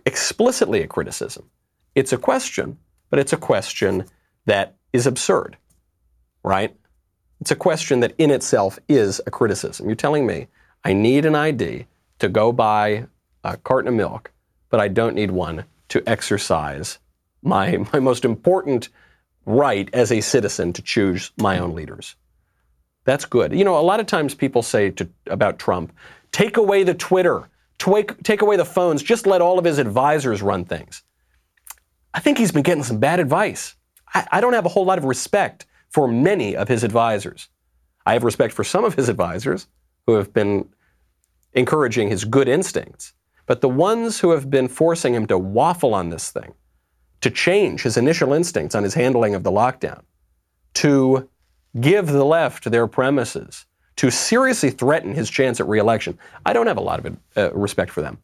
[0.05, 1.51] explicitly a criticism.
[1.97, 2.79] It's a question,
[3.11, 4.05] but it's a question
[4.45, 5.57] that is absurd
[6.47, 6.75] right?
[7.41, 9.87] It's a question that in itself is a criticism.
[9.87, 10.47] You're telling me
[10.85, 11.87] I need an ID
[12.21, 13.07] to go buy
[13.45, 14.33] a carton of milk,
[14.71, 16.99] but I don't need one to exercise
[17.43, 18.89] my, my most important
[19.45, 22.15] right as a citizen to choose my own leaders.
[23.05, 23.53] That's good.
[23.53, 25.93] You know, a lot of times people say to, about Trump,
[26.33, 30.43] take away the Twitter, take, take away the phones, just let all of his advisors
[30.43, 31.03] run things.
[32.15, 33.75] I think he's been getting some bad advice.
[34.15, 35.67] I, I don't have a whole lot of respect
[35.97, 37.49] for many of his advisors.
[38.05, 39.67] I have respect for some of his advisors
[40.07, 40.69] who have been
[41.55, 43.15] encouraging his good instincts,
[43.47, 46.53] but the ones who have been forcing him to waffle on this thing,
[47.23, 50.03] to change his initial instincts on his handling of the lockdown,
[50.75, 51.31] to
[51.81, 53.65] give the left their premises,
[53.97, 57.91] to seriously threaten his chance at reelection, I don't have a lot of uh, respect
[57.91, 58.19] for them.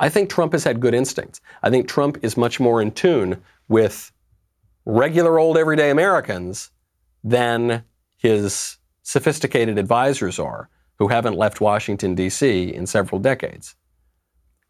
[0.00, 1.40] I think Trump has had good instincts.
[1.62, 4.10] I think Trump is much more in tune with
[4.86, 6.70] regular old everyday Americans
[7.22, 7.84] than
[8.16, 12.72] his sophisticated advisors are, who haven't left Washington, D.C.
[12.72, 13.74] in several decades.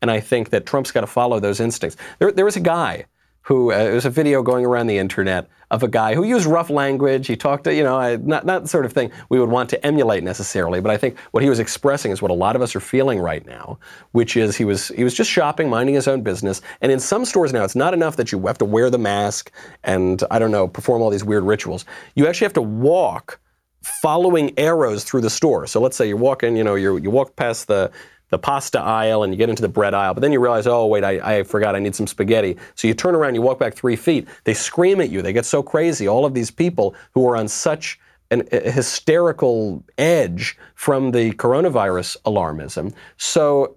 [0.03, 1.97] And I think that Trump's got to follow those instincts.
[2.19, 3.07] There, there was a guy
[3.43, 6.47] who uh, there was a video going around the internet of a guy who used
[6.47, 7.27] rough language.
[7.27, 9.87] He talked to, you know, not, not the sort of thing we would want to
[9.87, 12.77] emulate necessarily, but I think what he was expressing is what a lot of us
[12.77, 13.79] are feeling right now,
[14.13, 16.63] which is he was he was just shopping, minding his own business.
[16.81, 19.51] And in some stores now, it's not enough that you have to wear the mask
[19.83, 21.85] and I don't know, perform all these weird rituals.
[22.15, 23.41] You actually have to walk
[23.83, 25.67] following arrows through the store.
[25.67, 27.91] So let's say you're walking, you know, you you walk past the
[28.31, 30.87] the pasta aisle and you get into the bread aisle, but then you realize, oh,
[30.87, 32.57] wait, I, I, forgot I need some spaghetti.
[32.75, 34.27] So you turn around, you walk back three feet.
[34.45, 35.23] They scream at you.
[35.23, 36.09] They get so crazy.
[36.09, 38.01] All of these people who are on such
[38.31, 42.93] an, a hysterical edge from the coronavirus alarmism.
[43.17, 43.77] So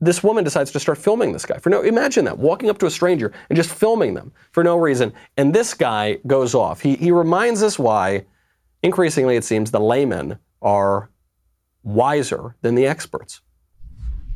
[0.00, 2.86] this woman decides to start filming this guy for no imagine that walking up to
[2.86, 6.96] a stranger and just filming them for no reason and this guy goes off he,
[6.96, 8.24] he reminds us why
[8.82, 11.10] increasingly it seems the laymen are
[11.82, 13.40] wiser than the experts.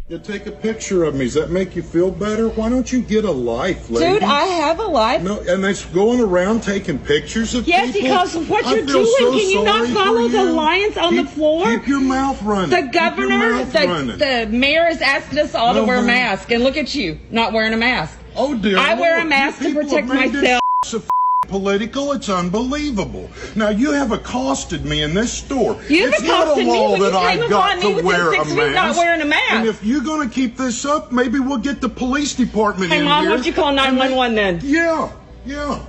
[0.06, 1.24] You take a picture of me.
[1.24, 2.50] Does that make you feel better?
[2.50, 4.12] Why don't you get a life, lady?
[4.12, 5.22] Dude, I have a life.
[5.22, 8.08] No, and they're going around taking pictures of yes, people.
[8.08, 10.50] Yes, because what I you're doing, so can you not sorry follow the you.
[10.50, 11.64] lines on keep, the floor?
[11.64, 12.68] Keep your mouth running.
[12.68, 14.18] The Keep your governor, mouth the, running.
[14.18, 16.08] the mayor is asking us all No, to wear honey.
[16.08, 18.18] masks, and look at you, not wearing a mask.
[18.36, 18.76] Oh dear.
[18.76, 20.60] I wear a mask you to protect myself.
[21.48, 22.12] Political.
[22.12, 23.30] It's unbelievable.
[23.54, 25.80] Now you have accosted me in this store.
[25.88, 28.74] You've it's not a law that I've got to wear a mask.
[28.74, 29.52] not wearing a mask.
[29.52, 32.98] And if you're going to keep this up, maybe we'll get the police department Hey,
[33.00, 33.30] in Mom, here.
[33.30, 34.60] why don't you call 911 then?
[34.62, 35.12] Yeah,
[35.46, 35.84] yeah.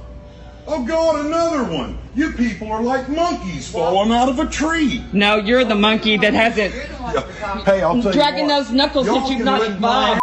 [0.67, 1.99] Oh God, another one.
[2.15, 5.03] You people are like monkeys falling out of a tree.
[5.13, 6.73] No, you're the monkey that hasn't
[7.65, 8.63] Hey, I'll tell dragging you what.
[8.63, 10.21] those knuckles that you've not evolved.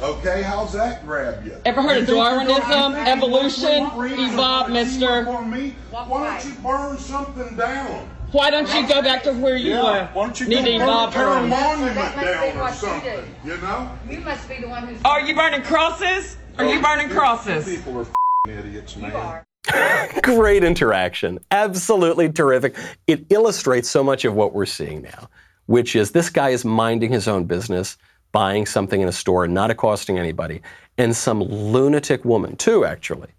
[0.00, 1.56] Okay, how's that grab you?
[1.64, 3.90] Ever heard You of think you're gonna Darwinism, evolution?
[3.90, 5.22] free and Evolve, mister.
[5.44, 5.74] me?
[5.90, 8.08] Why don't you burn something down?
[8.30, 10.08] Why don't you go back to where you Yeah, were?
[10.12, 13.04] why don't you Need to burn, evolve tear a monument must be down or what
[13.04, 13.50] you?
[13.52, 13.90] You know?
[14.08, 15.00] You must be the one who's.
[15.04, 16.36] Are you burning crosses?
[16.58, 17.64] Are you oh, burning crosses?
[17.64, 18.06] People are
[18.48, 19.42] idiots, man.
[20.22, 21.38] Great interaction.
[21.50, 22.76] Absolutely terrific.
[23.08, 25.28] It illustrates so much of what we're seeing now,
[25.66, 27.96] which is this guy is minding his own business,
[28.32, 30.60] buying something in a store, not accosting anybody,
[30.96, 33.30] and some lunatic woman, too, actually,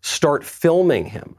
[0.00, 1.36] start filming him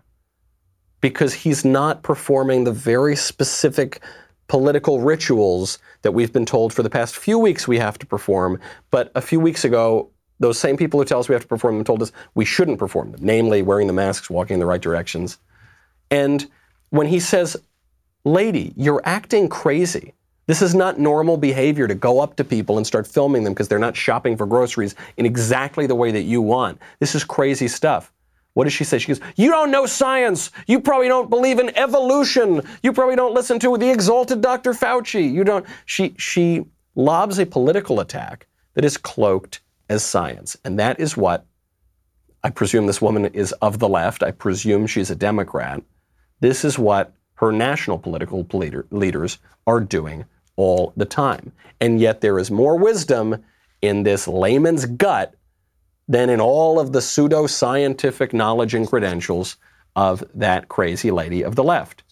[0.99, 4.01] because he's not performing the very specific
[4.47, 8.59] political rituals that we've been told for the past few weeks we have to perform.
[8.91, 11.75] But a few weeks ago, those same people who tell us we have to perform
[11.75, 14.81] them told us we shouldn't perform them, namely wearing the masks, walking in the right
[14.81, 15.37] directions.
[16.09, 16.49] And
[16.89, 17.55] when he says,
[18.25, 20.13] Lady, you're acting crazy.
[20.51, 23.69] This is not normal behavior to go up to people and start filming them because
[23.69, 26.77] they're not shopping for groceries in exactly the way that you want.
[26.99, 28.11] This is crazy stuff.
[28.51, 28.97] What does she say?
[28.97, 30.51] She goes, You don't know science.
[30.67, 32.63] You probably don't believe in evolution.
[32.83, 34.73] You probably don't listen to the exalted Dr.
[34.73, 35.31] Fauci.
[35.31, 35.65] You don't.
[35.85, 40.57] She, she lobs a political attack that is cloaked as science.
[40.65, 41.45] And that is what
[42.43, 44.21] I presume this woman is of the left.
[44.21, 45.81] I presume she's a Democrat.
[46.41, 50.25] This is what her national political leader, leaders are doing
[50.61, 51.51] all the time.
[51.79, 53.43] And yet there is more wisdom
[53.81, 55.33] in this layman's gut
[56.07, 59.57] than in all of the pseudo-scientific knowledge and credentials
[59.95, 62.03] of that crazy lady of the left.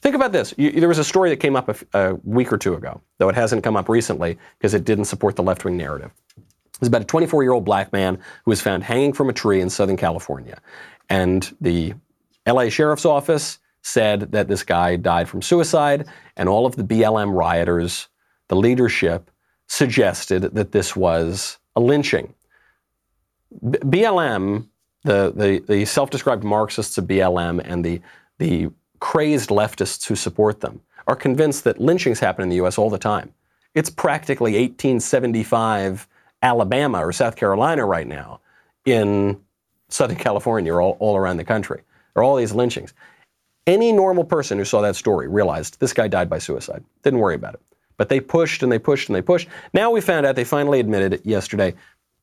[0.00, 0.54] Think about this.
[0.56, 3.34] You, there was a story that came up a week or two ago, though it
[3.34, 6.10] hasn't come up recently because it didn't support the left-wing narrative.
[6.36, 9.70] It was about a 24-year-old black man who was found hanging from a tree in
[9.70, 10.60] Southern California.
[11.08, 11.94] And the
[12.46, 16.06] LA Sheriff's Office said that this guy died from suicide,
[16.36, 18.08] and all of the BLM rioters,
[18.48, 19.30] the leadership,
[19.66, 22.34] suggested that this was a lynching.
[23.70, 24.68] B- BLM,
[25.04, 28.00] the, the, the self described Marxists of BLM and the,
[28.38, 28.70] the
[29.00, 32.76] crazed leftists who support them, are convinced that lynchings happen in the U.S.
[32.76, 33.32] all the time.
[33.74, 36.06] It's practically 1875
[36.42, 38.40] Alabama or South Carolina right now
[38.84, 39.40] in
[39.88, 41.82] Southern California or all, all around the country.
[42.14, 42.92] There are all these lynchings.
[43.68, 46.82] Any normal person who saw that story realized this guy died by suicide.
[47.02, 47.60] Didn't worry about it.
[47.98, 49.46] But they pushed and they pushed and they pushed.
[49.74, 51.74] Now we found out they finally admitted it yesterday.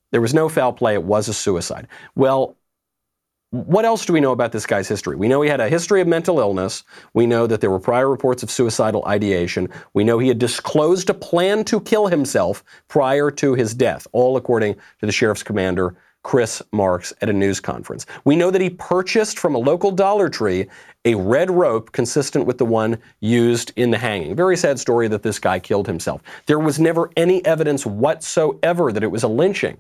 [0.10, 0.96] There was no foul play.
[0.96, 1.88] It was a suicide.
[2.16, 2.58] Well,
[3.52, 5.16] what else do we know about this guy's history?
[5.16, 6.84] We know he had a history of mental illness.
[7.14, 9.70] We know that there were prior reports of suicidal ideation.
[9.94, 14.36] We know he had disclosed a plan to kill himself prior to his death, all
[14.36, 18.08] according to the sheriff's commander, Chris Marks, at a news conference.
[18.24, 20.68] We know that he purchased from a local Dollar Tree
[21.06, 24.36] a red rope consistent with the one used in the hanging.
[24.36, 26.22] Very sad story that this guy killed himself.
[26.48, 29.78] There was never any evidence whatsoever that it was a lynching.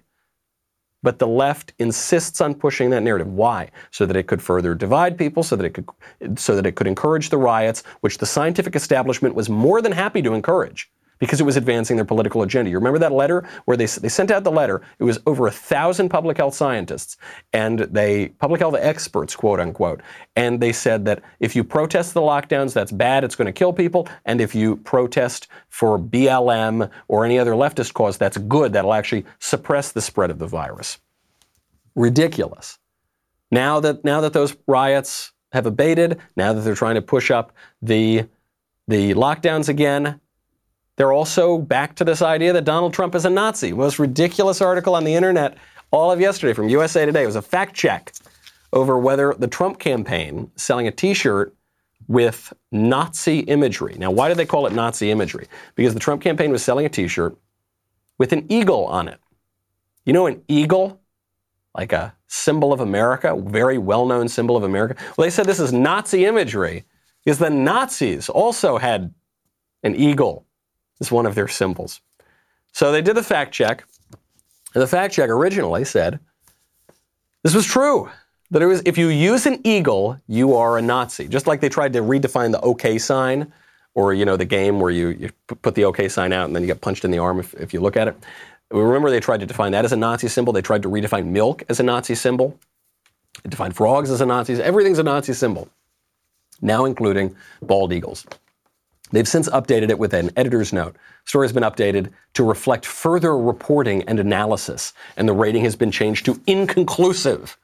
[1.04, 3.28] But the left insists on pushing that narrative.
[3.28, 3.70] Why?
[3.92, 6.88] So that it could further divide people, so that it could, so that it could
[6.88, 10.90] encourage the riots, which the scientific establishment was more than happy to encourage
[11.20, 12.70] because it was advancing their political agenda.
[12.70, 14.82] You remember that letter where they, they sent out the letter?
[15.00, 17.18] It was over a thousand public health scientists
[17.54, 20.02] and they, public health experts, quote unquote,
[20.36, 23.74] and they said that if you protest the lockdowns, that's bad, it's going to kill
[23.74, 24.08] people.
[24.26, 29.26] And if you protest for BLM or any other leftist cause, that's good, that'll actually
[29.40, 31.00] suppress the spread of the virus.
[31.96, 32.78] Ridiculous.
[33.52, 37.54] Now that, now that those riots have abated, now that they're trying to push up
[37.82, 38.28] the,
[38.88, 40.20] the lockdowns again,
[40.98, 43.74] they're also back to this idea that Donald Trump is a Nazi.
[43.74, 45.58] Most ridiculous article on the internet
[45.92, 47.26] all of yesterday from USA Today.
[47.26, 48.14] Was a fact check
[48.74, 51.56] over whether the Trump campaign selling a T-shirt
[52.08, 53.96] with Nazi imagery.
[53.98, 55.48] Now, why did they call it Nazi imagery?
[55.76, 57.36] Because the Trump campaign was selling a T-shirt
[58.18, 59.20] with an eagle on it.
[60.06, 61.02] You know, an eagle,
[61.76, 64.96] like a symbol of America, very well-known symbol of America.
[65.18, 66.84] Well, they said this is Nazi imagery
[67.24, 69.14] because the Nazis also had
[69.84, 70.45] an eagle
[71.00, 72.02] as one of their symbols.
[72.72, 73.86] So they did the fact check,
[74.74, 76.20] and the fact check originally said
[77.44, 78.10] this was true.
[78.52, 81.28] That it was if you use an eagle, you are a Nazi.
[81.28, 83.52] Just like they tried to redefine the OK sign,
[83.96, 86.62] or you know the game where you, you put the OK sign out and then
[86.62, 88.16] you get punched in the arm if, if you look at it.
[88.72, 90.54] Remember they tried to define that as a Nazi symbol.
[90.54, 92.60] They tried to redefine milk as a Nazi symbol.
[93.44, 94.62] They defined frogs as a Nazi.
[94.62, 95.70] Everything's a Nazi symbol,
[96.62, 98.26] now including bald eagles.
[99.12, 100.96] They've since updated it with an editor's note.
[101.26, 105.92] Story has been updated to reflect further reporting and analysis, and the rating has been
[105.92, 107.58] changed to inconclusive.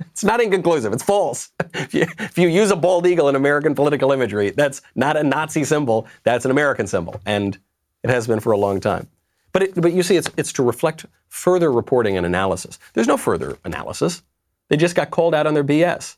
[0.00, 1.50] It's not inconclusive, it's false.
[1.74, 5.22] If you, if you use a bald eagle in American political imagery, that's not a
[5.22, 7.58] Nazi symbol, that's an American symbol, and
[8.02, 9.08] it has been for a long time.
[9.52, 12.78] But, it, but you see, it's, it's to reflect further reporting and analysis.
[12.92, 14.22] There's no further analysis.
[14.68, 16.16] They just got called out on their BS.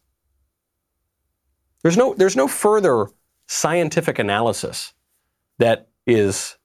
[1.82, 3.08] There's no, there's no further
[3.46, 4.92] scientific analysis
[5.58, 6.56] that is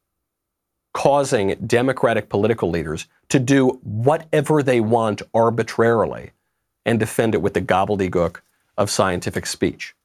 [0.93, 6.31] causing Democratic political leaders to do whatever they want arbitrarily
[6.85, 8.37] and defend it with the gobbledygook
[8.77, 9.95] of scientific speech.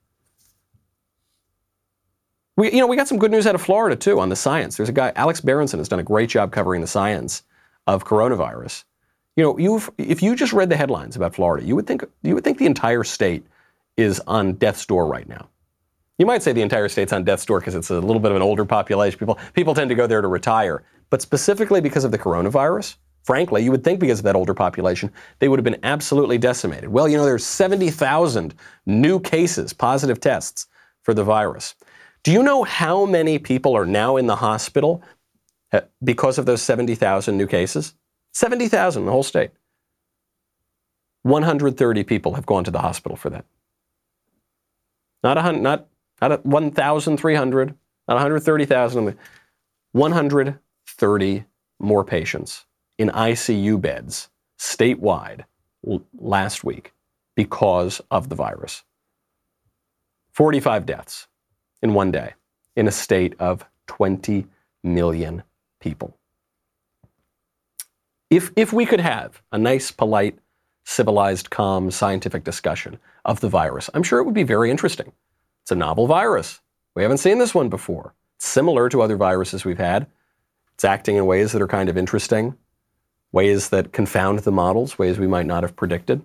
[2.56, 4.76] We, you know, we got some good news out of Florida too on the science.
[4.76, 7.42] There's a guy, Alex Berenson, has done a great job covering the science
[7.86, 8.84] of coronavirus.
[9.36, 12.34] You know, you've, if you just read the headlines about Florida, you would think you
[12.34, 13.46] would think the entire state
[13.96, 15.48] is on death's door right now.
[16.22, 18.36] You might say the entire state's on death's door because it's a little bit of
[18.36, 19.18] an older population.
[19.18, 22.94] People people tend to go there to retire, but specifically because of the coronavirus,
[23.24, 25.10] frankly, you would think because of that older population,
[25.40, 26.90] they would have been absolutely decimated.
[26.90, 28.54] Well, you know, there's 70,000
[28.86, 30.68] new cases, positive tests
[31.02, 31.74] for the virus.
[32.22, 35.02] Do you know how many people are now in the hospital
[35.72, 37.94] uh, because of those 70,000 new cases?
[38.32, 39.50] 70,000 in the whole state.
[41.24, 43.44] 130 people have gone to the hospital for that.
[45.24, 45.88] Not, a, not,
[46.28, 47.68] not 1,300,
[48.08, 49.16] not 130,000,
[49.92, 51.44] 130
[51.78, 52.64] more patients
[52.98, 55.44] in ICU beds statewide
[56.18, 56.92] last week
[57.34, 58.84] because of the virus.
[60.32, 61.28] 45 deaths
[61.82, 62.34] in one day
[62.76, 64.46] in a state of 20
[64.82, 65.42] million
[65.80, 66.16] people.
[68.30, 70.38] If, if we could have a nice, polite,
[70.84, 75.12] civilized, calm, scientific discussion of the virus, I'm sure it would be very interesting.
[75.62, 76.60] It's a novel virus.
[76.94, 78.14] We haven't seen this one before.
[78.36, 80.06] It's similar to other viruses we've had.
[80.74, 82.56] It's acting in ways that are kind of interesting,
[83.30, 86.22] ways that confound the models, ways we might not have predicted.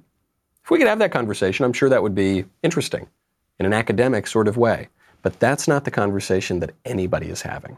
[0.64, 3.08] If we could have that conversation, I'm sure that would be interesting
[3.60, 4.90] in an academic sort of way.
[5.22, 7.78] But that's not the conversation that anybody is having.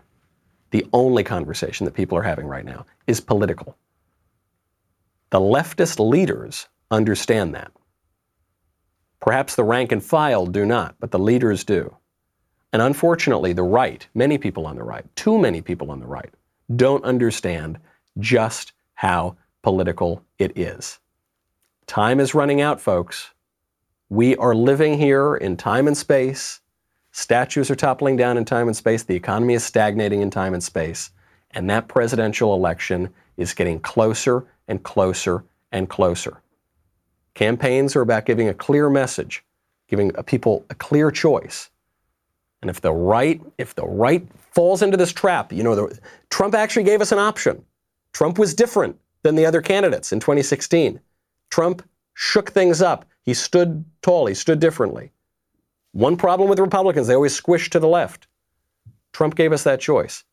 [0.72, 3.76] The only conversation that people are having right now is political.
[5.32, 7.72] The leftist leaders understand that.
[9.20, 11.96] Perhaps the rank and file do not, but the leaders do.
[12.72, 16.34] And unfortunately, the right, many people on the right, too many people on the right,
[16.76, 17.80] don't understand
[18.20, 21.00] just how political it is.
[21.88, 23.32] Time is running out, folks.
[24.10, 26.62] We are living here in time and space.
[27.12, 29.04] Statues are toppling down in time and space.
[29.04, 31.12] The economy is stagnating in time and space.
[31.52, 36.42] And that presidential election is getting closer and closer and closer.
[37.40, 39.46] Campaigns are about giving a clear message,
[39.88, 41.70] giving people a clear choice.
[42.62, 46.54] And if the right, if the right falls into this trap, you know, the, Trump
[46.54, 47.64] actually gave us an option.
[48.12, 51.00] Trump was different than the other candidates in 2016.
[51.50, 51.82] Trump
[52.14, 53.06] shook things up.
[53.24, 54.26] He stood tall.
[54.26, 55.14] He stood differently.
[55.94, 58.28] One problem with Republicans, they always squish to the left.
[59.14, 60.26] Trump gave us that choice.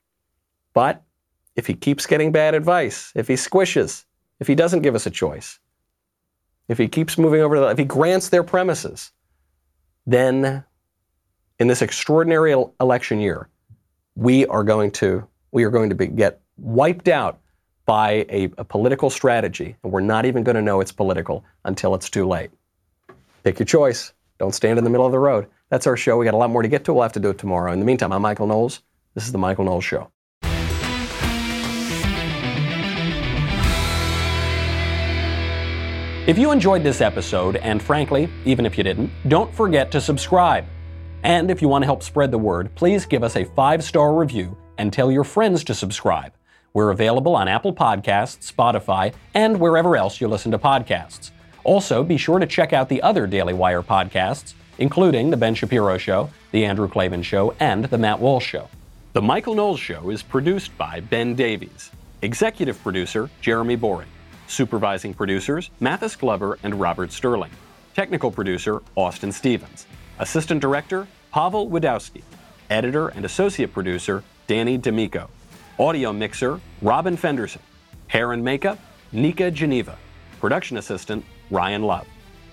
[0.74, 1.04] But
[1.54, 4.06] if he keeps getting bad advice, if he squishes,
[4.40, 5.60] if he doesn't give us a choice,
[6.68, 9.12] if he keeps moving over to the, if he grants their premises,
[10.06, 10.64] then
[11.58, 13.48] in this extraordinary election year,
[14.14, 17.40] we are going to we are going to be, get wiped out
[17.86, 21.94] by a, a political strategy, and we're not even going to know it's political until
[21.94, 22.50] it's too late.
[23.44, 24.12] Pick your choice.
[24.38, 25.46] Don't stand in the middle of the road.
[25.70, 26.18] That's our show.
[26.18, 26.92] We got a lot more to get to.
[26.92, 27.72] We'll have to do it tomorrow.
[27.72, 28.82] In the meantime, I'm Michael Knowles.
[29.14, 30.10] This is the Michael Knowles Show.
[36.26, 40.64] If you enjoyed this episode, and frankly, even if you didn't, don't forget to subscribe.
[41.22, 44.12] And if you want to help spread the word, please give us a five star
[44.12, 46.32] review and tell your friends to subscribe.
[46.74, 51.30] We're available on Apple Podcasts, Spotify, and wherever else you listen to podcasts.
[51.62, 55.96] Also, be sure to check out the other Daily Wire podcasts, including The Ben Shapiro
[55.96, 58.68] Show, The Andrew Klavan Show, and The Matt Walsh Show.
[59.12, 64.08] The Michael Knowles Show is produced by Ben Davies, executive producer Jeremy Boring.
[64.46, 67.50] Supervising producers Mathis Glover and Robert Sterling.
[67.94, 69.86] Technical producer Austin Stevens.
[70.18, 72.22] Assistant director Pavel Wadowski.
[72.70, 75.28] Editor and associate producer Danny D'Amico.
[75.78, 77.60] Audio mixer, Robin Fenderson.
[78.08, 78.78] Hair and makeup,
[79.12, 79.98] Nika Geneva.
[80.40, 82.06] Production assistant, Ryan Love.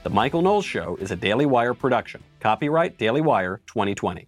[0.03, 2.21] The Michael Knowles Show is a Daily Wire production.
[2.39, 4.27] Copyright Daily Wire 2020.